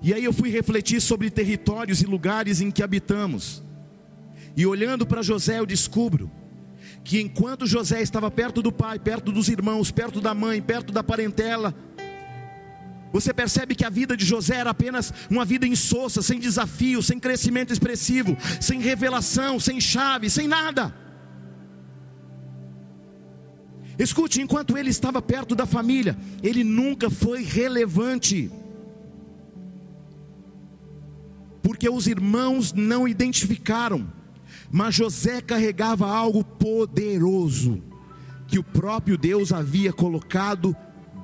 [0.02, 3.62] E aí eu fui refletir sobre territórios e lugares em que habitamos.
[4.60, 6.30] E olhando para José, eu descubro
[7.02, 11.02] que enquanto José estava perto do pai, perto dos irmãos, perto da mãe, perto da
[11.02, 11.74] parentela,
[13.10, 17.18] você percebe que a vida de José era apenas uma vida insossa, sem desafio, sem
[17.18, 20.94] crescimento expressivo, sem revelação, sem chave, sem nada.
[23.98, 28.50] Escute, enquanto ele estava perto da família, ele nunca foi relevante.
[31.62, 34.19] Porque os irmãos não identificaram
[34.70, 37.82] mas José carregava algo poderoso
[38.46, 40.74] que o próprio Deus havia colocado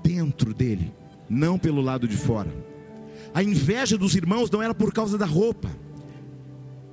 [0.02, 0.92] dentro dele,
[1.28, 2.52] não pelo lado de fora.
[3.34, 5.70] A inveja dos irmãos não era por causa da roupa.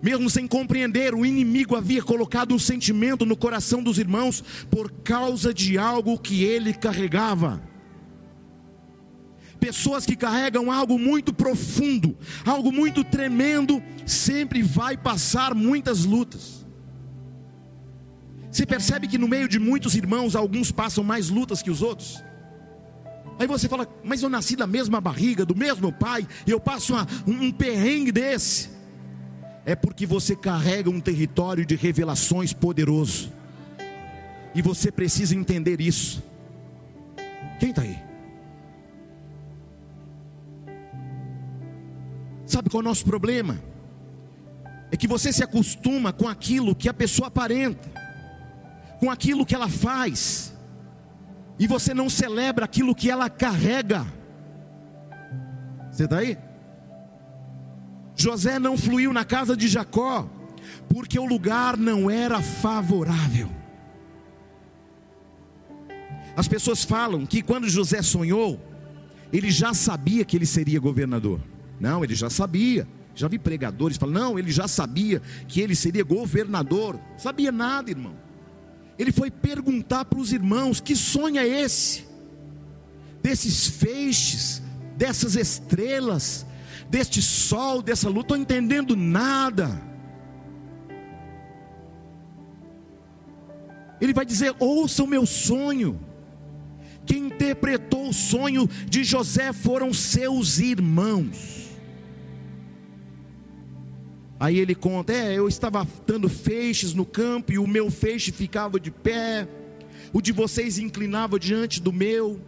[0.02, 5.54] Mesmo sem compreender, o inimigo havia colocado um sentimento no coração dos irmãos por causa
[5.54, 7.62] de algo que ele carregava
[9.64, 16.66] pessoas que carregam algo muito profundo, algo muito tremendo, sempre vai passar muitas lutas.
[18.52, 22.22] Você percebe que no meio de muitos irmãos, alguns passam mais lutas que os outros?
[23.40, 26.92] Aí você fala, mas eu nasci da mesma barriga, do mesmo pai, e eu passo
[26.94, 28.70] uma, um, um perrengue desse.
[29.66, 33.32] É porque você carrega um território de revelações poderoso,
[34.54, 36.22] e você precisa entender isso.
[37.62, 38.13] Quem está aí?
[42.54, 43.60] Sabe qual é o nosso problema?
[44.92, 47.90] É que você se acostuma com aquilo que a pessoa aparenta,
[49.00, 50.54] com aquilo que ela faz,
[51.58, 54.06] e você não celebra aquilo que ela carrega.
[55.92, 56.38] Você está aí?
[58.16, 60.30] José não fluiu na casa de Jacó,
[60.88, 63.50] porque o lugar não era favorável.
[66.38, 68.62] As pessoas falam que quando José sonhou,
[69.32, 71.53] ele já sabia que ele seria governador.
[71.80, 72.88] Não, ele já sabia.
[73.16, 77.00] Já vi pregadores falando, não, ele já sabia que ele seria governador.
[77.18, 78.16] Sabia nada, irmão.
[78.98, 82.06] Ele foi perguntar para os irmãos: que sonho é esse?
[83.22, 84.62] Desses feixes,
[84.98, 86.46] dessas estrelas,
[86.90, 89.82] deste sol, dessa luz, estou entendendo nada.
[94.02, 96.00] Ele vai dizer: ouça o meu sonho.
[97.06, 101.63] Quem interpretou o sonho de José foram seus irmãos.
[104.44, 108.78] Aí ele conta: É, eu estava dando feixes no campo e o meu feixe ficava
[108.78, 109.48] de pé,
[110.12, 112.42] o de vocês inclinava diante do meu.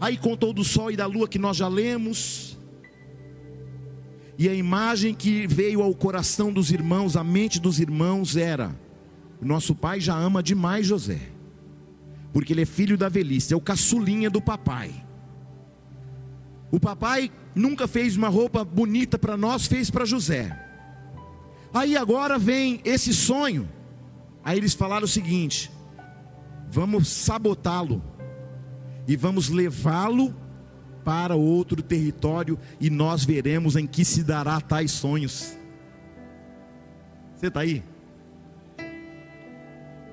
[0.00, 2.58] Aí contou do sol e da lua que nós já lemos.
[4.36, 8.74] E a imagem que veio ao coração dos irmãos, à mente dos irmãos, era:
[9.40, 11.20] nosso pai já ama demais José,
[12.32, 14.90] porque ele é filho da velhice, é o caçulinha do papai.
[16.72, 20.63] O papai nunca fez uma roupa bonita para nós, fez para José.
[21.74, 23.68] Aí agora vem esse sonho.
[24.44, 25.72] Aí eles falaram o seguinte:
[26.70, 28.00] vamos sabotá-lo
[29.08, 30.32] e vamos levá-lo
[31.04, 35.58] para outro território e nós veremos em que se dará tais sonhos.
[37.34, 37.82] Você está aí?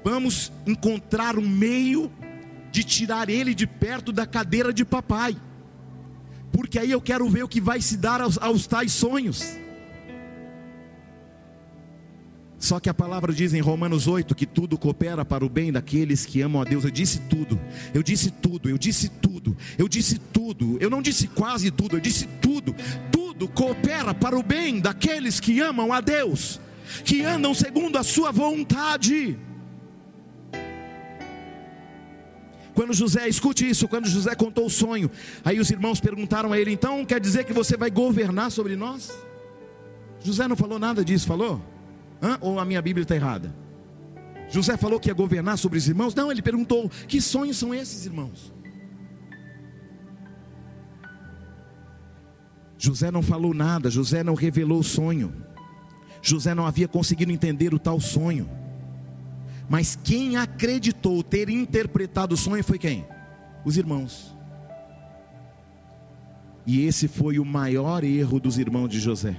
[0.03, 2.12] Vamos encontrar um meio
[2.72, 5.38] de tirar ele de perto da cadeira de papai,
[6.51, 9.61] porque aí eu quero ver o que vai se dar aos, aos tais sonhos.
[12.62, 16.28] Só que a palavra diz em Romanos 8 que tudo coopera para o bem daqueles
[16.28, 16.84] que amam a Deus.
[16.84, 17.59] Eu disse tudo,
[17.91, 21.99] eu disse tudo, eu disse tudo, eu disse tudo, eu não disse quase tudo, eu
[21.99, 22.76] disse tudo.
[23.12, 26.62] Tudo coopera para o bem daqueles que amam a Deus,
[27.03, 29.39] que andam segundo a sua vontade.
[32.76, 35.09] Quando José, escute isso, quando José contou o sonho,
[35.43, 39.12] aí os irmãos perguntaram a ele: então quer dizer que você vai governar sobre nós?
[40.24, 41.70] José não falou nada disso, falou?
[42.22, 42.38] Hã?
[42.41, 43.53] Ou a minha Bíblia está errada?
[44.49, 46.13] José falou que ia governar sobre os irmãos?
[46.13, 48.53] Não, ele perguntou: que sonhos são esses, irmãos?
[52.78, 55.34] José não falou nada, José não revelou o sonho.
[56.22, 58.49] José não havia conseguido entender o tal sonho.
[59.69, 63.05] Mas quem acreditou ter interpretado o sonho foi quem?
[63.63, 64.36] Os irmãos.
[66.65, 69.36] E esse foi o maior erro dos irmãos de José.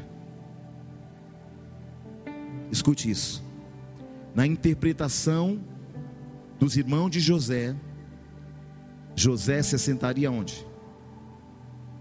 [2.73, 3.45] Escute isso.
[4.35, 5.61] Na interpretação
[6.59, 7.77] dos irmãos de José,
[9.15, 10.67] José se assentaria onde?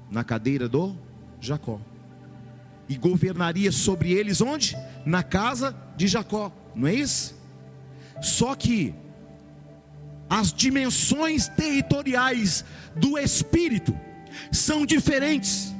[0.09, 0.95] Na cadeira do
[1.41, 1.81] Jacó.
[2.87, 4.77] E governaria sobre eles onde?
[5.05, 6.53] Na casa de Jacó.
[6.73, 7.35] Não é isso?
[8.21, 8.95] Só que
[10.29, 12.63] as dimensões territoriais
[12.95, 13.93] do espírito
[14.53, 15.75] são diferentes.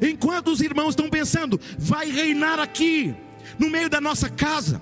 [0.00, 3.14] Enquanto os irmãos estão pensando, vai reinar aqui,
[3.58, 4.80] no meio da nossa casa,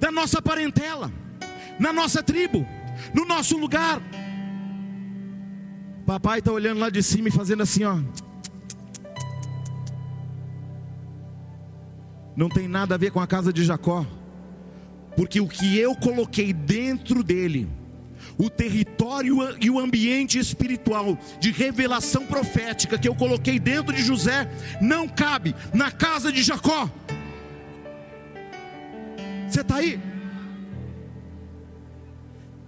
[0.00, 1.12] da nossa parentela,
[1.78, 2.66] na nossa tribo,
[3.14, 4.02] no nosso lugar.
[6.04, 7.98] Papai está olhando lá de cima e fazendo assim, ó.
[12.36, 14.04] Não tem nada a ver com a casa de Jacó,
[15.16, 17.68] porque o que eu coloquei dentro dele
[18.38, 24.48] o território e o ambiente espiritual de revelação profética que eu coloquei dentro de José
[24.80, 26.90] não cabe na casa de Jacó.
[29.48, 30.00] Você está aí?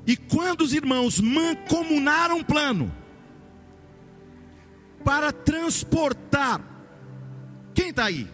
[0.07, 2.91] E quando os irmãos mancomunaram um plano
[5.05, 6.62] para transportar,
[7.75, 8.27] quem está aí?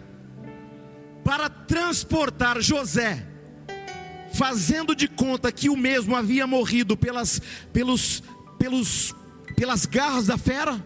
[1.23, 3.34] Para transportar José
[4.35, 8.21] fazendo de conta que o mesmo havia morrido pelas, pelos,
[8.59, 9.15] pelos,
[9.55, 10.77] pelas garras da fera,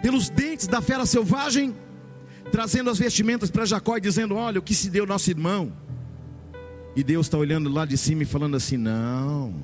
[0.00, 1.74] pelos dentes da fera selvagem,
[2.52, 5.72] trazendo as vestimentas para Jacó e dizendo: Olha o que se deu nosso irmão.
[6.94, 9.54] E Deus está olhando lá de cima e falando assim: Não,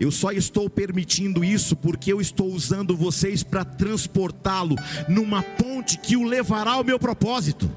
[0.00, 4.76] eu só estou permitindo isso porque eu estou usando vocês para transportá-lo
[5.08, 7.70] numa ponte que o levará ao meu propósito.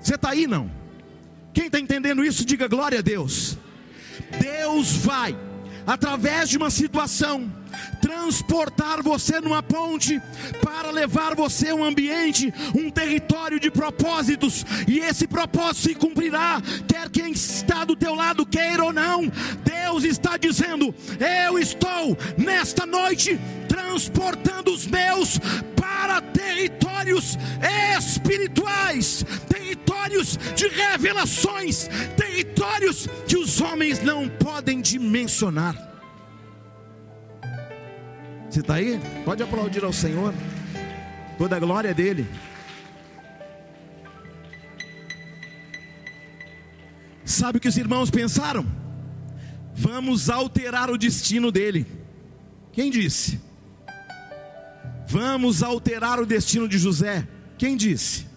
[0.00, 0.83] Você está aí não?
[1.54, 3.56] Quem está entendendo isso, diga glória a Deus.
[4.40, 5.36] Deus vai,
[5.86, 7.50] através de uma situação,
[8.00, 10.20] transportar você numa ponte
[10.60, 16.60] para levar você a um ambiente, um território de propósitos, e esse propósito se cumprirá,
[16.88, 19.30] quer quem está do teu lado queira ou não.
[19.64, 20.94] Deus está dizendo:
[21.46, 23.38] Eu estou nesta noite
[23.68, 25.38] transportando os meus
[25.76, 27.38] para territórios
[27.96, 29.24] espirituais,
[30.54, 35.74] de revelações, territórios que os homens não podem dimensionar.
[38.48, 39.00] Você está aí?
[39.24, 40.32] Pode aplaudir ao Senhor.
[41.36, 42.26] Toda a glória é dele.
[47.24, 48.64] Sabe o que os irmãos pensaram?
[49.74, 51.84] Vamos alterar o destino dele.
[52.72, 53.40] Quem disse?
[55.08, 57.26] Vamos alterar o destino de José.
[57.58, 58.33] Quem disse?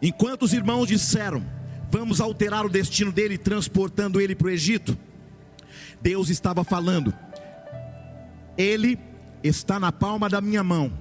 [0.00, 1.44] Enquanto os irmãos disseram,
[1.90, 4.96] vamos alterar o destino dele, transportando ele para o Egito,
[6.00, 7.14] Deus estava falando,
[8.56, 8.98] ele
[9.42, 10.92] está na palma da minha mão,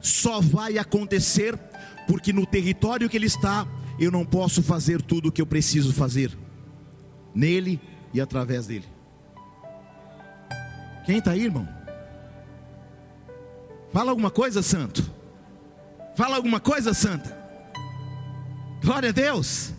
[0.00, 1.58] só vai acontecer
[2.06, 3.66] porque no território que ele está,
[3.98, 6.36] eu não posso fazer tudo o que eu preciso fazer,
[7.34, 7.80] nele
[8.12, 8.86] e através dele.
[11.06, 11.68] Quem está aí, irmão?
[13.92, 15.10] Fala alguma coisa, santo.
[16.14, 17.39] Fala alguma coisa, santa.
[18.82, 19.74] Glória a Deus.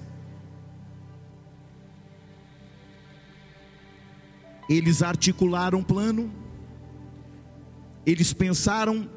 [4.69, 6.31] Eles articularam um plano,
[8.05, 9.09] eles pensaram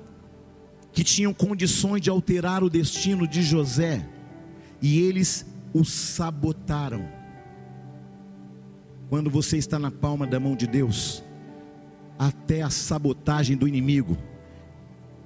[0.93, 4.05] que tinham condições de alterar o destino de José,
[4.83, 7.09] e eles o sabotaram.
[9.09, 11.23] Quando você está na palma da mão de Deus,
[12.19, 14.17] até a sabotagem do inimigo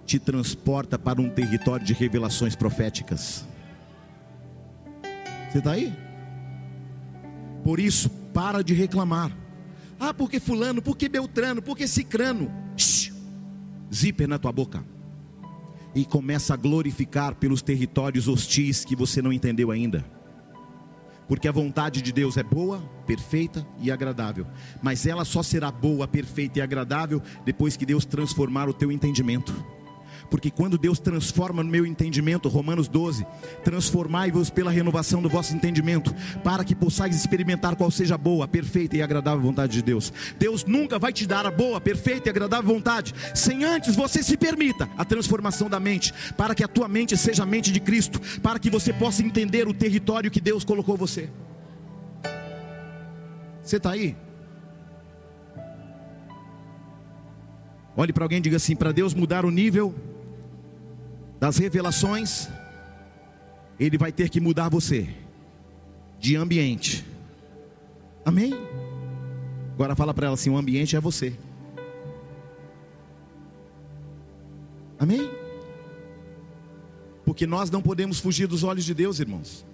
[0.04, 3.47] te transporta para um território de revelações proféticas.
[5.48, 5.92] Você está aí?
[7.64, 9.36] Por isso, para de reclamar.
[9.98, 12.50] Ah, porque fulano, porque Beltrano, porque Cicrano.
[12.76, 13.12] Shhh,
[13.92, 14.84] zíper na tua boca.
[15.94, 20.04] E começa a glorificar pelos territórios hostis que você não entendeu ainda.
[21.26, 24.46] Porque a vontade de Deus é boa, perfeita e agradável.
[24.82, 29.52] Mas ela só será boa, perfeita e agradável depois que Deus transformar o teu entendimento
[30.30, 33.26] porque quando Deus transforma no meu entendimento, Romanos 12,
[33.64, 38.96] transformai-vos pela renovação do vosso entendimento, para que possais experimentar qual seja a boa, perfeita
[38.96, 40.12] e agradável vontade de Deus.
[40.38, 44.36] Deus nunca vai te dar a boa, perfeita e agradável vontade, sem antes você se
[44.36, 48.20] permita a transformação da mente, para que a tua mente seja a mente de Cristo,
[48.40, 51.30] para que você possa entender o território que Deus colocou você.
[53.62, 54.16] Você está aí?
[57.96, 59.94] Olhe para alguém e diga assim: para Deus mudar o nível
[61.38, 62.48] das revelações,
[63.78, 65.08] Ele vai ter que mudar você
[66.18, 67.04] de ambiente.
[68.24, 68.52] Amém?
[69.74, 71.32] Agora fala para ela assim: o ambiente é você.
[74.98, 75.30] Amém?
[77.24, 79.64] Porque nós não podemos fugir dos olhos de Deus, irmãos.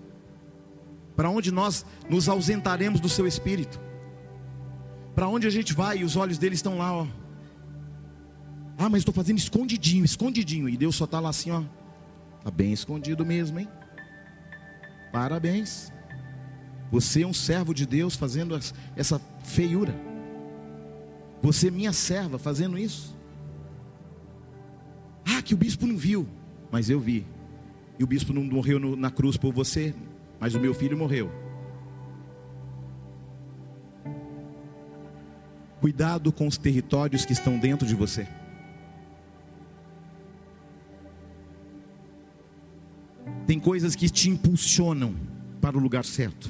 [1.16, 3.80] Para onde nós nos ausentaremos do seu espírito?
[5.14, 7.06] Para onde a gente vai e os olhos dele estão lá, ó.
[8.76, 10.68] Ah, mas estou fazendo escondidinho, escondidinho.
[10.68, 11.62] E Deus só está lá assim, ó.
[12.38, 13.68] Está bem escondido mesmo, hein?
[15.12, 15.92] Parabéns.
[16.90, 18.58] Você é um servo de Deus fazendo
[18.96, 19.94] essa feiura.
[21.42, 23.16] Você é minha serva fazendo isso.
[25.24, 26.26] Ah, que o bispo não viu,
[26.70, 27.26] mas eu vi.
[27.98, 29.94] E o bispo não morreu no, na cruz por você,
[30.38, 31.30] mas o meu filho morreu.
[35.80, 38.26] Cuidado com os territórios que estão dentro de você.
[43.46, 45.14] Tem coisas que te impulsionam
[45.60, 46.48] para o lugar certo.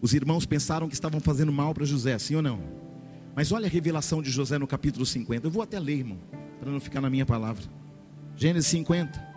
[0.00, 2.60] Os irmãos pensaram que estavam fazendo mal para José, sim ou não?
[3.34, 5.46] Mas olha a revelação de José no capítulo 50.
[5.46, 6.18] Eu vou até ler, irmão,
[6.60, 7.64] para não ficar na minha palavra.
[8.36, 9.28] Gênesis 50,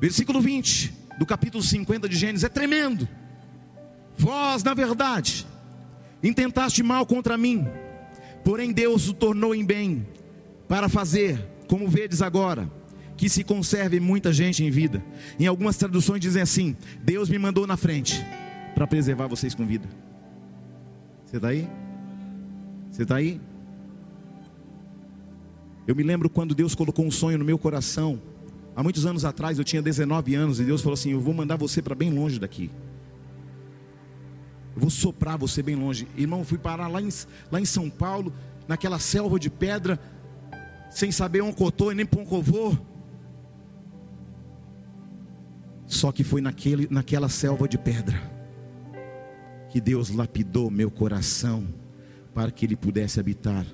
[0.00, 3.08] versículo 20 do capítulo 50 de Gênesis é tremendo.
[4.16, 5.46] Vós, na verdade,
[6.22, 7.66] intentaste mal contra mim,
[8.44, 10.06] porém Deus o tornou em bem,
[10.68, 12.70] para fazer, como vedes agora,
[13.20, 15.04] que se conserve muita gente em vida.
[15.38, 18.24] Em algumas traduções dizem assim: Deus me mandou na frente
[18.74, 19.86] para preservar vocês com vida.
[21.26, 21.68] Você está aí?
[22.90, 23.38] Você está aí?
[25.86, 28.22] Eu me lembro quando Deus colocou um sonho no meu coração.
[28.74, 31.56] Há muitos anos atrás, eu tinha 19 anos e Deus falou assim: Eu vou mandar
[31.56, 32.70] você para bem longe daqui.
[34.74, 36.08] Eu vou soprar você bem longe.
[36.16, 37.10] Irmão, eu fui parar lá em,
[37.52, 38.32] lá em São Paulo,
[38.66, 40.00] naquela selva de pedra,
[40.88, 42.88] sem saber onde cotou e nem para um covô.
[45.90, 48.16] Só que foi naquele, naquela selva de pedra
[49.70, 51.66] que Deus lapidou meu coração
[52.32, 53.66] para que ele pudesse habitar.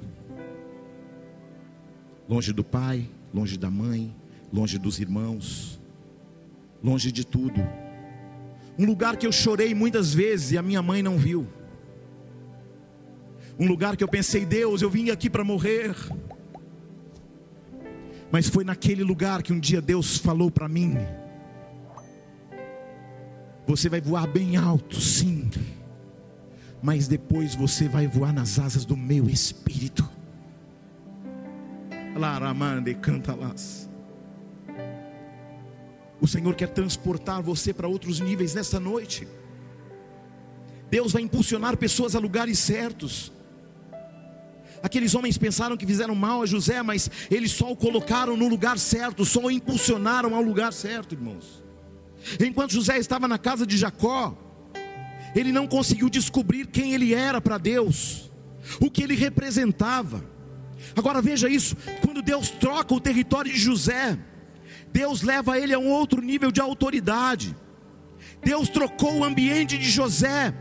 [2.26, 4.16] Longe do pai, longe da mãe,
[4.50, 5.78] longe dos irmãos,
[6.82, 7.60] longe de tudo.
[8.78, 11.46] Um lugar que eu chorei muitas vezes e a minha mãe não viu.
[13.58, 15.94] Um lugar que eu pensei, Deus, eu vim aqui para morrer.
[18.32, 20.96] Mas foi naquele lugar que um dia Deus falou para mim:
[23.66, 25.50] você vai voar bem alto, sim.
[26.80, 30.08] Mas depois você vai voar nas asas do meu espírito.
[32.14, 33.88] Laramande cantalas.
[36.20, 39.26] O Senhor quer transportar você para outros níveis nessa noite.
[40.88, 43.32] Deus vai impulsionar pessoas a lugares certos.
[44.82, 48.78] Aqueles homens pensaram que fizeram mal a José, mas eles só o colocaram no lugar
[48.78, 51.65] certo, só o impulsionaram ao lugar certo, irmãos.
[52.40, 54.36] Enquanto José estava na casa de Jacó,
[55.34, 58.30] ele não conseguiu descobrir quem ele era para Deus,
[58.80, 60.24] o que ele representava.
[60.96, 64.18] Agora veja isso: quando Deus troca o território de José,
[64.92, 67.54] Deus leva ele a um outro nível de autoridade.
[68.42, 70.54] Deus trocou o ambiente de José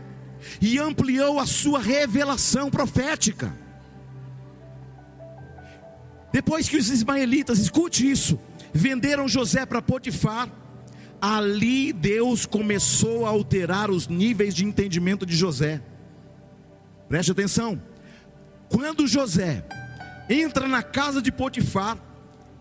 [0.60, 3.56] e ampliou a sua revelação profética.
[6.32, 8.38] Depois que os ismaelitas, escute isso,
[8.72, 10.50] venderam José para Potifar,
[11.26, 15.82] ali Deus começou a alterar os níveis de entendimento de José.
[17.08, 17.82] Preste atenção.
[18.68, 19.64] Quando José
[20.28, 21.98] entra na casa de Potifar,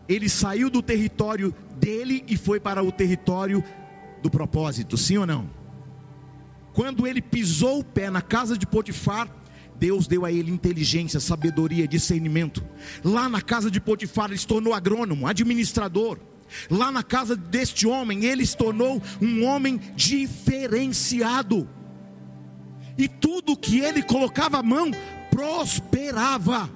[0.10, 3.64] ele saiu do território dele e foi para o território
[4.24, 5.48] do propósito, sim ou não?
[6.74, 9.30] Quando ele pisou o pé na casa de Potifar,
[9.78, 12.64] Deus deu a ele inteligência, sabedoria, discernimento.
[13.04, 16.18] Lá na casa de Potifar, ele se tornou agrônomo, administrador.
[16.70, 21.68] Lá na casa deste homem, ele se tornou um homem diferenciado.
[22.98, 24.92] E tudo que ele colocava a mão
[25.30, 26.70] prosperava.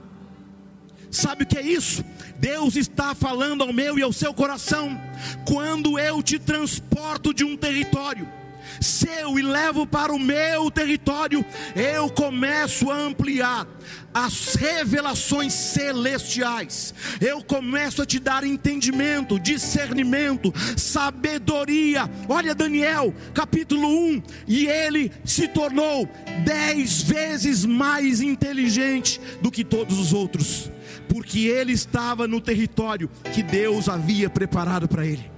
[1.11, 2.03] Sabe o que é isso?
[2.38, 4.99] Deus está falando ao meu e ao seu coração.
[5.47, 8.38] Quando eu te transporto de um território
[8.82, 11.45] seu e levo para o meu território,
[11.76, 13.67] eu começo a ampliar
[14.13, 16.93] as revelações celestiais.
[17.22, 22.09] Eu começo a te dar entendimento, discernimento, sabedoria.
[22.28, 26.07] Olha Daniel, capítulo 1, e ele se tornou
[26.43, 30.72] dez vezes mais inteligente do que todos os outros,
[31.07, 35.30] porque ele estava no território que Deus havia preparado para ele.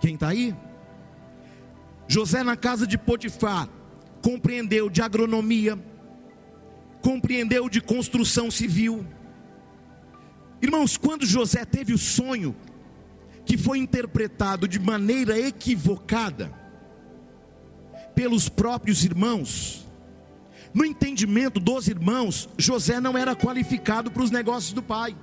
[0.00, 0.54] Quem está aí?
[2.08, 3.68] José, na casa de Potifar,
[4.22, 5.78] compreendeu de agronomia,
[7.00, 9.04] compreendeu de construção civil.
[10.62, 12.54] Irmãos, quando José teve o sonho,
[13.44, 16.52] que foi interpretado de maneira equivocada
[18.14, 19.86] pelos próprios irmãos,
[20.72, 25.16] no entendimento dos irmãos, José não era qualificado para os negócios do pai.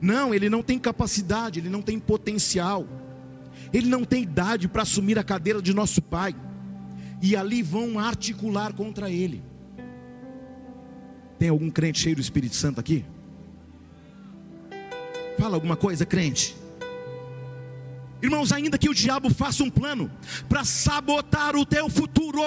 [0.00, 2.86] Não, ele não tem capacidade, ele não tem potencial
[3.72, 6.34] ele não tem idade para assumir a cadeira de nosso pai.
[7.20, 9.42] E ali vão articular contra ele.
[11.38, 13.04] Tem algum crente cheio do Espírito Santo aqui?
[15.38, 16.54] Fala alguma coisa, crente.
[18.22, 20.10] Irmãos, ainda que o diabo faça um plano
[20.48, 22.40] para sabotar o teu futuro,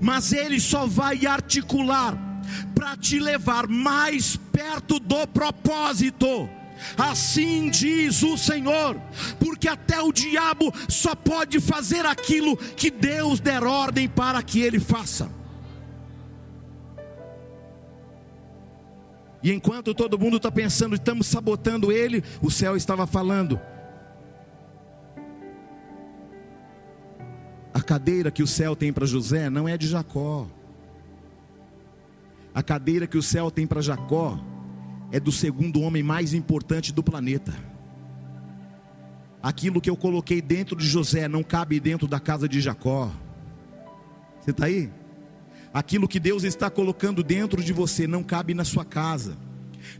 [0.00, 2.18] mas ele só vai articular
[2.74, 6.48] para te levar mais perto do propósito.
[6.96, 9.00] Assim diz o Senhor,
[9.38, 14.78] porque até o diabo só pode fazer aquilo que Deus der ordem para que ele
[14.78, 15.30] faça.
[19.42, 23.58] E enquanto todo mundo está pensando, estamos sabotando ele, o céu estava falando.
[27.72, 30.46] A cadeira que o céu tem para José não é de Jacó.
[32.54, 34.38] A cadeira que o céu tem para Jacó
[35.12, 37.54] é do segundo homem mais importante do planeta.
[39.42, 43.10] Aquilo que eu coloquei dentro de José não cabe dentro da casa de Jacó.
[44.40, 44.90] Você está aí?
[45.72, 49.36] Aquilo que Deus está colocando dentro de você não cabe na sua casa,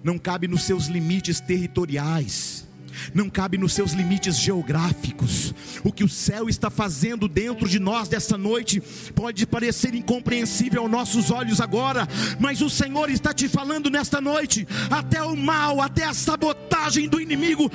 [0.03, 2.70] não cabe nos seus limites territoriais
[3.15, 5.55] não cabe nos seus limites geográficos.
[5.85, 8.83] O que o céu está fazendo dentro de nós dessa noite
[9.15, 12.07] pode parecer incompreensível aos nossos olhos agora,
[12.39, 17.21] mas o Senhor está te falando nesta noite, até o mal, até a sabotagem do
[17.21, 17.71] inimigo,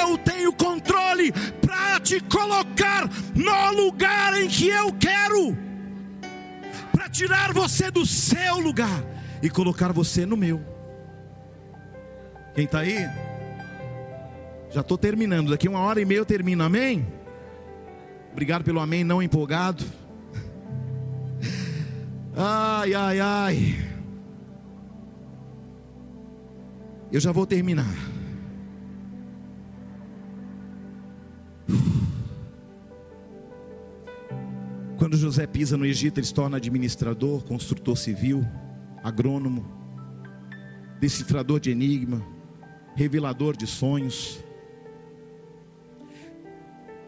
[0.00, 5.56] eu tenho controle para te colocar no lugar em que eu quero,
[6.92, 9.04] para tirar você do seu lugar
[9.42, 10.64] e colocar você no meu.
[12.54, 13.06] Quem está aí?
[14.76, 17.06] Já estou terminando, daqui uma hora e meia eu termino, amém?
[18.30, 19.82] Obrigado pelo amém, não empolgado.
[22.36, 23.76] Ai, ai, ai.
[27.10, 27.96] Eu já vou terminar.
[34.98, 38.46] Quando José pisa no Egito, ele se torna administrador, construtor civil,
[39.02, 39.64] agrônomo,
[41.00, 42.20] decifrador de enigma,
[42.94, 44.44] revelador de sonhos.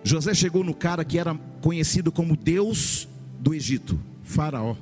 [0.02, 4.76] José chegou no cara que era conhecido como Deus do Egito, Faraó.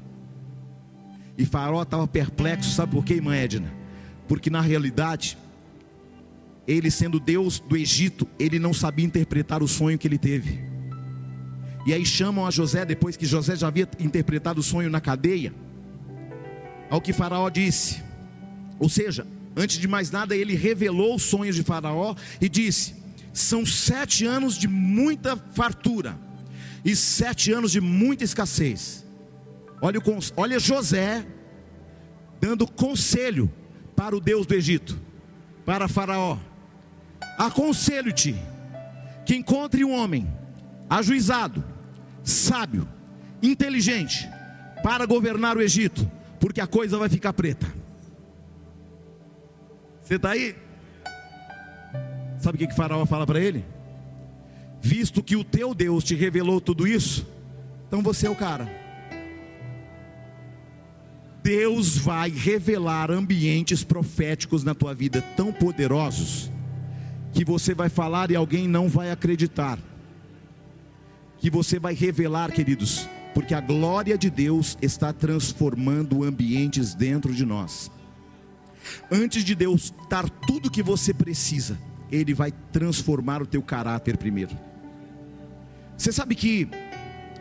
[1.36, 3.72] E Faraó estava perplexo, sabe por quê, irmã Edna?
[4.28, 5.36] Porque na realidade,
[6.66, 10.60] ele sendo Deus do Egito, ele não sabia interpretar o sonho que ele teve.
[11.86, 15.54] E aí chamam a José, depois que José já havia interpretado o sonho na cadeia,
[16.90, 18.02] ao que Faraó disse.
[18.78, 22.94] Ou seja, antes de mais nada, ele revelou os sonhos de Faraó e disse:
[23.38, 26.18] são sete anos de muita fartura
[26.82, 29.04] e sete anos de muita escassez.
[29.80, 30.00] Olha,
[30.36, 31.26] olha José
[32.40, 33.52] dando conselho
[33.94, 34.98] para o Deus do Egito,
[35.66, 36.38] para Faraó.
[37.36, 38.34] Aconselho-te
[39.26, 40.26] que encontre um homem
[40.88, 41.62] ajuizado,
[42.24, 42.88] sábio,
[43.42, 44.28] inteligente,
[44.82, 46.10] para governar o Egito,
[46.40, 47.66] porque a coisa vai ficar preta.
[50.00, 50.56] Você está aí?
[52.46, 53.64] Sabe o que, que Faraó fala para ele?
[54.80, 57.26] Visto que o teu Deus te revelou tudo isso,
[57.88, 58.70] então você é o cara.
[61.42, 66.48] Deus vai revelar ambientes proféticos na tua vida tão poderosos
[67.32, 69.76] que você vai falar e alguém não vai acreditar.
[71.38, 77.44] Que você vai revelar, queridos, porque a glória de Deus está transformando ambientes dentro de
[77.44, 77.90] nós.
[79.10, 81.76] Antes de Deus dar tudo que você precisa,
[82.10, 84.56] Ele vai transformar o teu caráter primeiro.
[85.96, 86.68] Você sabe que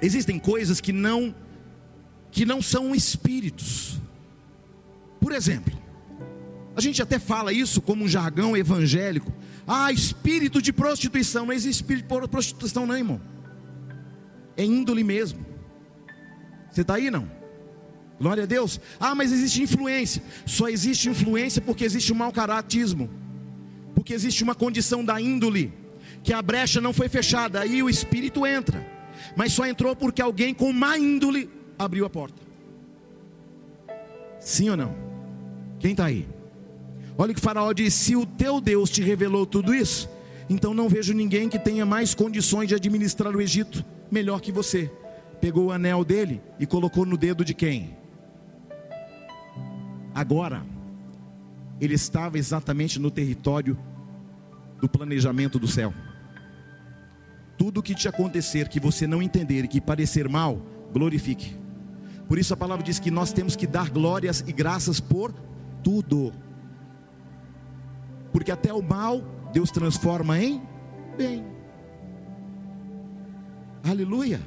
[0.02, 1.36] existem coisas que não
[2.32, 4.00] que não são espíritos.
[5.22, 5.74] Por exemplo,
[6.76, 9.32] a gente até fala isso como um jargão evangélico.
[9.66, 11.46] Ah, espírito de prostituição.
[11.46, 13.22] Não existe espírito de prostituição, não, irmão.
[14.58, 15.46] É índole mesmo.
[16.70, 17.32] Você está aí, não?
[18.20, 18.80] Glória a Deus.
[19.00, 20.22] Ah, mas existe influência.
[20.46, 23.10] Só existe influência porque existe um mau caratismo.
[23.96, 25.74] Porque existe uma condição da índole.
[26.24, 27.62] Que a brecha não foi fechada.
[27.62, 28.86] Aí o espírito entra.
[29.36, 32.42] Mas só entrou porque alguém com má índole abriu a porta.
[34.40, 34.96] Sim ou não?
[35.80, 36.28] Quem está aí?
[37.18, 40.10] Olha o que Faraó disse: se o teu Deus te revelou tudo isso,
[40.50, 44.92] então não vejo ninguém que tenha mais condições de administrar o Egito melhor que você.
[45.42, 47.96] Pegou o anel dele e colocou no dedo de quem?
[50.14, 50.66] Agora,
[51.80, 53.78] ele estava exatamente no território
[54.80, 55.94] do planejamento do céu.
[57.58, 60.62] Tudo que te acontecer que você não entender e que parecer mal,
[60.94, 61.56] glorifique.
[62.28, 65.34] Por isso a palavra diz que nós temos que dar glórias e graças por
[65.84, 66.34] tudo.
[68.32, 69.22] Porque até o mal
[69.54, 70.62] Deus transforma em
[71.18, 71.46] bem.
[73.84, 74.42] Aleluia.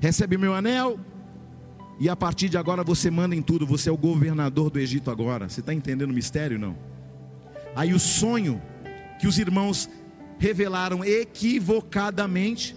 [0.00, 0.98] Recebe meu anel.
[2.00, 3.66] E a partir de agora você manda em tudo.
[3.66, 5.48] Você é o governador do Egito agora.
[5.48, 6.58] Você está entendendo o mistério?
[6.58, 6.76] Não.
[7.74, 8.62] Aí o sonho
[9.18, 9.88] que os irmãos
[10.38, 12.76] revelaram equivocadamente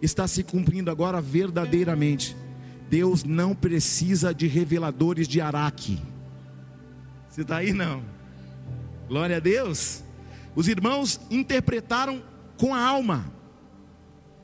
[0.00, 2.36] está se cumprindo agora verdadeiramente.
[2.88, 6.00] Deus não precisa de reveladores de Araque.
[7.28, 7.72] Você está aí?
[7.72, 8.02] Não.
[9.08, 10.02] Glória a Deus.
[10.54, 12.22] Os irmãos interpretaram
[12.56, 13.32] com a alma.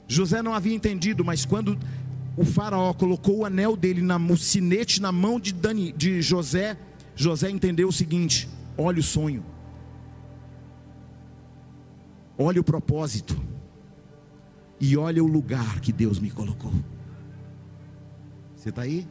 [0.07, 1.79] José não havia entendido, mas quando
[2.37, 6.77] o faraó colocou o anel dele na o sinete na mão de, Dani, de José,
[7.15, 9.45] José entendeu o seguinte: olha o sonho,
[12.37, 13.41] olha o propósito
[14.81, 16.73] e olha o lugar que Deus me colocou.
[18.57, 19.07] Você está aí?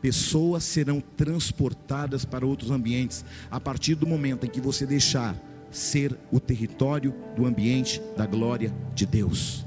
[0.00, 5.36] Pessoas serão transportadas para outros ambientes a partir do momento em que você deixar
[5.70, 9.65] ser o território do ambiente da glória de Deus.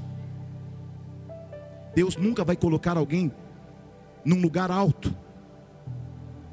[1.94, 3.32] Deus nunca vai colocar alguém
[4.24, 5.14] num lugar alto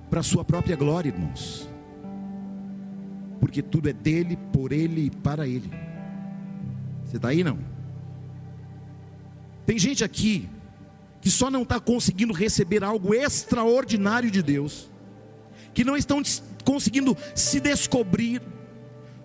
[0.09, 1.69] para sua própria glória, irmãos.
[3.39, 5.69] Porque tudo é dele, por ele e para ele.
[7.03, 7.59] Você está aí não?
[9.65, 10.49] Tem gente aqui
[11.21, 14.89] que só não está conseguindo receber algo extraordinário de Deus,
[15.73, 16.21] que não estão
[16.63, 18.41] conseguindo se descobrir,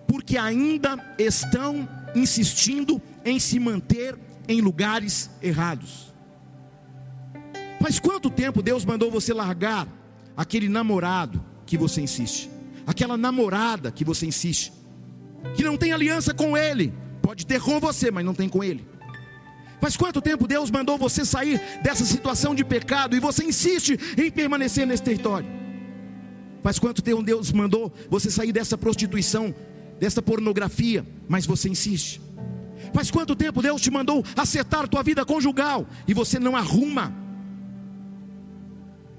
[0.06, 4.18] porque ainda estão insistindo em se manter
[4.53, 6.12] em lugares errados.
[7.80, 9.88] Faz quanto tempo Deus mandou você largar
[10.36, 12.50] aquele namorado que você insiste,
[12.86, 14.72] aquela namorada que você insiste,
[15.57, 18.86] que não tem aliança com ele, pode ter com você, mas não tem com ele.
[19.80, 24.30] Faz quanto tempo Deus mandou você sair dessa situação de pecado e você insiste em
[24.30, 25.48] permanecer nesse território?
[26.62, 29.53] Faz quanto tempo Deus mandou você sair dessa prostituição,
[29.98, 32.20] dessa pornografia, mas você insiste?
[32.93, 37.12] Faz quanto tempo Deus te mandou acertar tua vida conjugal e você não arruma?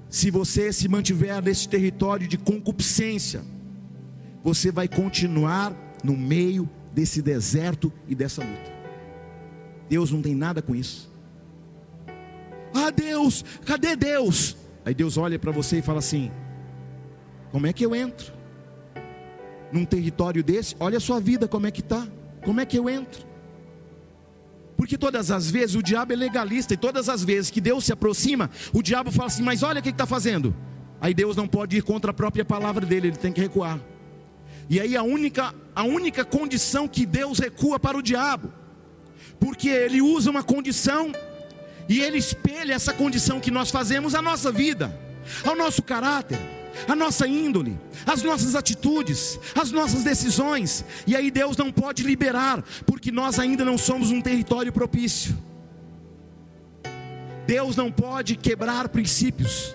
[0.08, 3.42] Se você se mantiver nesse território de concupiscência,
[4.42, 8.72] você vai continuar no meio desse deserto e dessa luta.
[9.88, 11.10] Deus não tem nada com isso.
[12.72, 14.56] Ah, Deus, cadê Deus?
[14.84, 16.30] Aí Deus olha para você e fala assim:
[17.50, 18.32] Como é que eu entro?
[19.72, 22.06] Num território desse, olha a sua vida como é que está.
[22.44, 23.26] Como é que eu entro?
[24.76, 27.92] Porque todas as vezes o diabo é legalista e todas as vezes que Deus se
[27.92, 30.54] aproxima, o diabo fala assim: Mas olha o que está fazendo.
[31.00, 33.78] Aí Deus não pode ir contra a própria palavra dele, ele tem que recuar.
[34.68, 38.52] E aí a única, a única condição que Deus recua para o diabo,
[39.38, 41.12] porque ele usa uma condição
[41.88, 44.98] e ele espelha essa condição que nós fazemos à nossa vida,
[45.44, 46.38] ao nosso caráter,
[46.88, 50.84] à nossa índole, às nossas atitudes, às nossas decisões.
[51.06, 55.36] E aí Deus não pode liberar, porque nós ainda não somos um território propício.
[57.46, 59.74] Deus não pode quebrar princípios.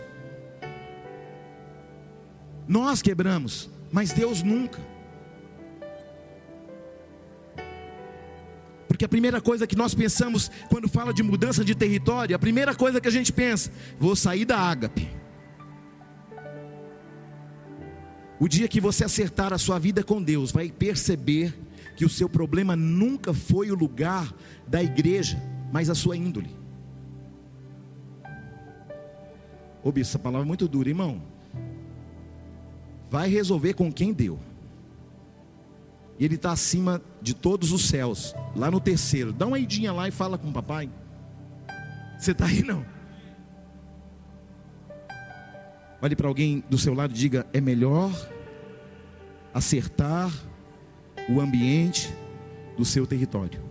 [2.67, 4.79] Nós quebramos, mas Deus nunca.
[8.87, 12.75] Porque a primeira coisa que nós pensamos quando fala de mudança de território, a primeira
[12.75, 15.18] coisa que a gente pensa, vou sair da ágape.
[18.39, 21.53] O dia que você acertar a sua vida com Deus, vai perceber
[21.97, 24.33] que o seu problema nunca foi o lugar
[24.65, 25.37] da igreja,
[25.73, 26.49] mas a sua índole.
[29.83, 31.21] Ô bicho, essa palavra é muito dura, irmão.
[33.09, 34.39] Vai resolver com quem deu.
[36.17, 39.33] E ele está acima de todos os céus, lá no terceiro.
[39.33, 40.89] Dá uma idinha lá e fala com o papai.
[42.17, 42.85] Você está aí não?
[46.01, 48.11] Olhe para alguém do seu lado e diga: é melhor
[49.53, 50.31] acertar
[51.29, 52.13] o ambiente
[52.77, 53.61] do seu território.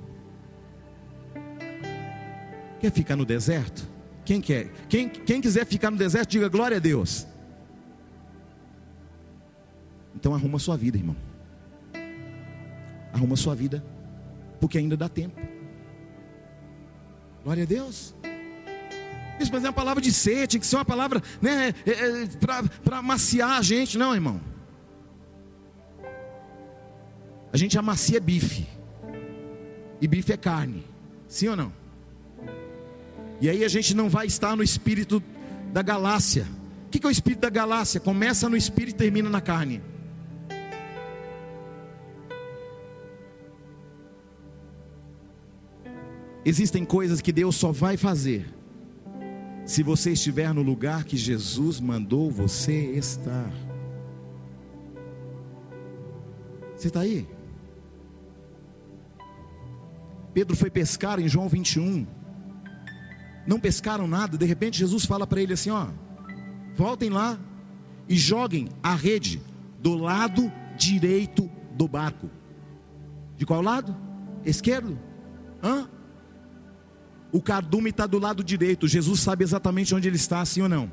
[2.81, 3.89] Quer ficar no deserto?
[4.25, 4.71] Quem quer?
[4.89, 7.27] Quem, quem quiser ficar no deserto, diga glória a Deus.
[10.15, 11.17] Então arruma sua vida, irmão.
[13.13, 13.83] Arruma sua vida,
[14.61, 15.41] porque ainda dá tempo.
[17.43, 18.15] Glória a Deus.
[19.39, 22.27] Isso, mas é uma palavra de ser, tinha que ser uma palavra né, é, é,
[22.85, 24.41] para amaciar a gente, não, irmão.
[27.53, 28.67] A gente amacia bife,
[30.01, 30.85] e bife é carne,
[31.29, 31.73] sim ou não?
[33.41, 35.23] E aí a gente não vai estar no espírito
[35.73, 36.47] da galáxia.
[36.87, 38.01] O que é o espírito da galáxia?
[38.01, 39.81] Começa no espírito e termina na carne.
[46.45, 48.58] Existem coisas que Deus só vai fazer
[49.69, 53.53] se você estiver no lugar que Jesus mandou você estar.
[56.75, 57.29] Você está aí?
[60.33, 62.07] Pedro foi pescar em João 21.
[63.47, 65.89] Não pescaram nada, de repente Jesus fala para ele assim: ó,
[66.75, 67.39] voltem lá
[68.09, 69.43] e joguem a rede
[69.83, 72.31] do lado direito do barco.
[73.37, 73.95] De qual lado?
[74.47, 74.99] Esquerdo?
[75.63, 75.91] Hã?
[77.31, 78.89] O cardume está do lado direito.
[78.89, 80.91] Jesus sabe exatamente onde ele está, sim ou não?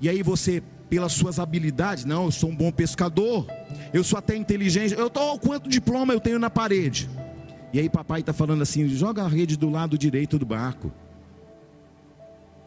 [0.00, 3.46] E aí você, pelas suas habilidades, não, eu sou um bom pescador,
[3.92, 7.08] eu sou até inteligente, eu tô quanto diploma eu tenho na parede.
[7.72, 10.92] E aí papai está falando assim: joga a rede do lado direito do barco.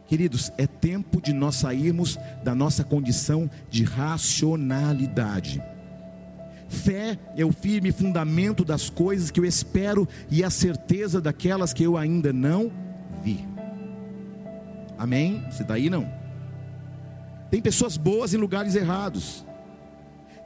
[0.07, 5.61] Queridos, é tempo de nós sairmos da nossa condição de racionalidade.
[6.69, 11.83] Fé é o firme fundamento das coisas que eu espero e a certeza daquelas que
[11.83, 12.71] eu ainda não
[13.27, 13.45] vi.
[14.97, 15.43] Amém?
[15.51, 16.09] Você está aí não?
[17.51, 19.45] Tem pessoas boas em lugares errados.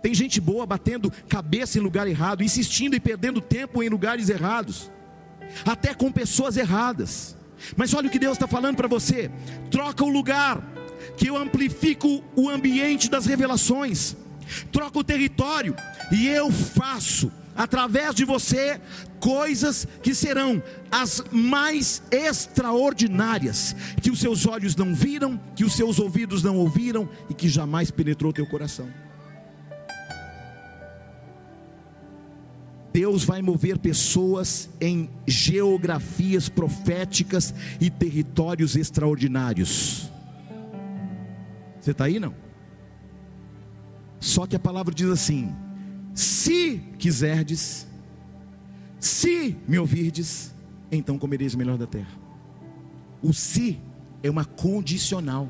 [0.01, 4.91] Tem gente boa batendo cabeça em lugar errado, insistindo e perdendo tempo em lugares errados,
[5.63, 7.38] até com pessoas erradas.
[7.75, 9.29] Mas olha o que Deus está falando para você:
[9.69, 10.59] troca o lugar,
[11.15, 14.15] que eu amplifico o ambiente das revelações,
[14.71, 15.75] troca o território,
[16.11, 18.82] e eu faço através de você
[19.22, 20.61] coisas que serão
[20.91, 27.07] as mais extraordinárias, que os seus olhos não viram, que os seus ouvidos não ouviram
[27.30, 28.89] e que jamais penetrou teu coração.
[32.91, 40.11] Deus vai mover pessoas em geografias proféticas e territórios extraordinários.
[41.80, 42.36] Você está aí não?
[44.19, 45.55] Só que a palavra diz assim:
[46.13, 47.88] se quiserdes,
[49.02, 50.54] se me ouvirdes,
[50.91, 52.16] então comereis o melhor da terra.
[53.20, 53.80] O se
[54.22, 55.49] é uma condicional.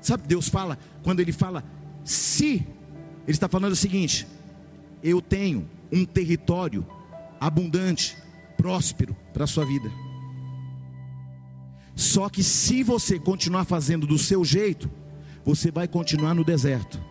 [0.00, 1.64] Sabe, Deus fala, quando Ele fala
[2.04, 2.66] se, Ele
[3.26, 4.24] está falando o seguinte:
[5.02, 6.86] eu tenho um território
[7.40, 8.16] abundante,
[8.56, 9.90] próspero para a sua vida.
[11.96, 14.88] Só que se você continuar fazendo do seu jeito,
[15.44, 17.02] você vai continuar no deserto,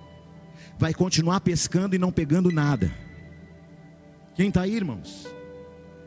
[0.79, 3.08] vai continuar pescando e não pegando nada.
[4.39, 5.27] Quem está aí, irmãos?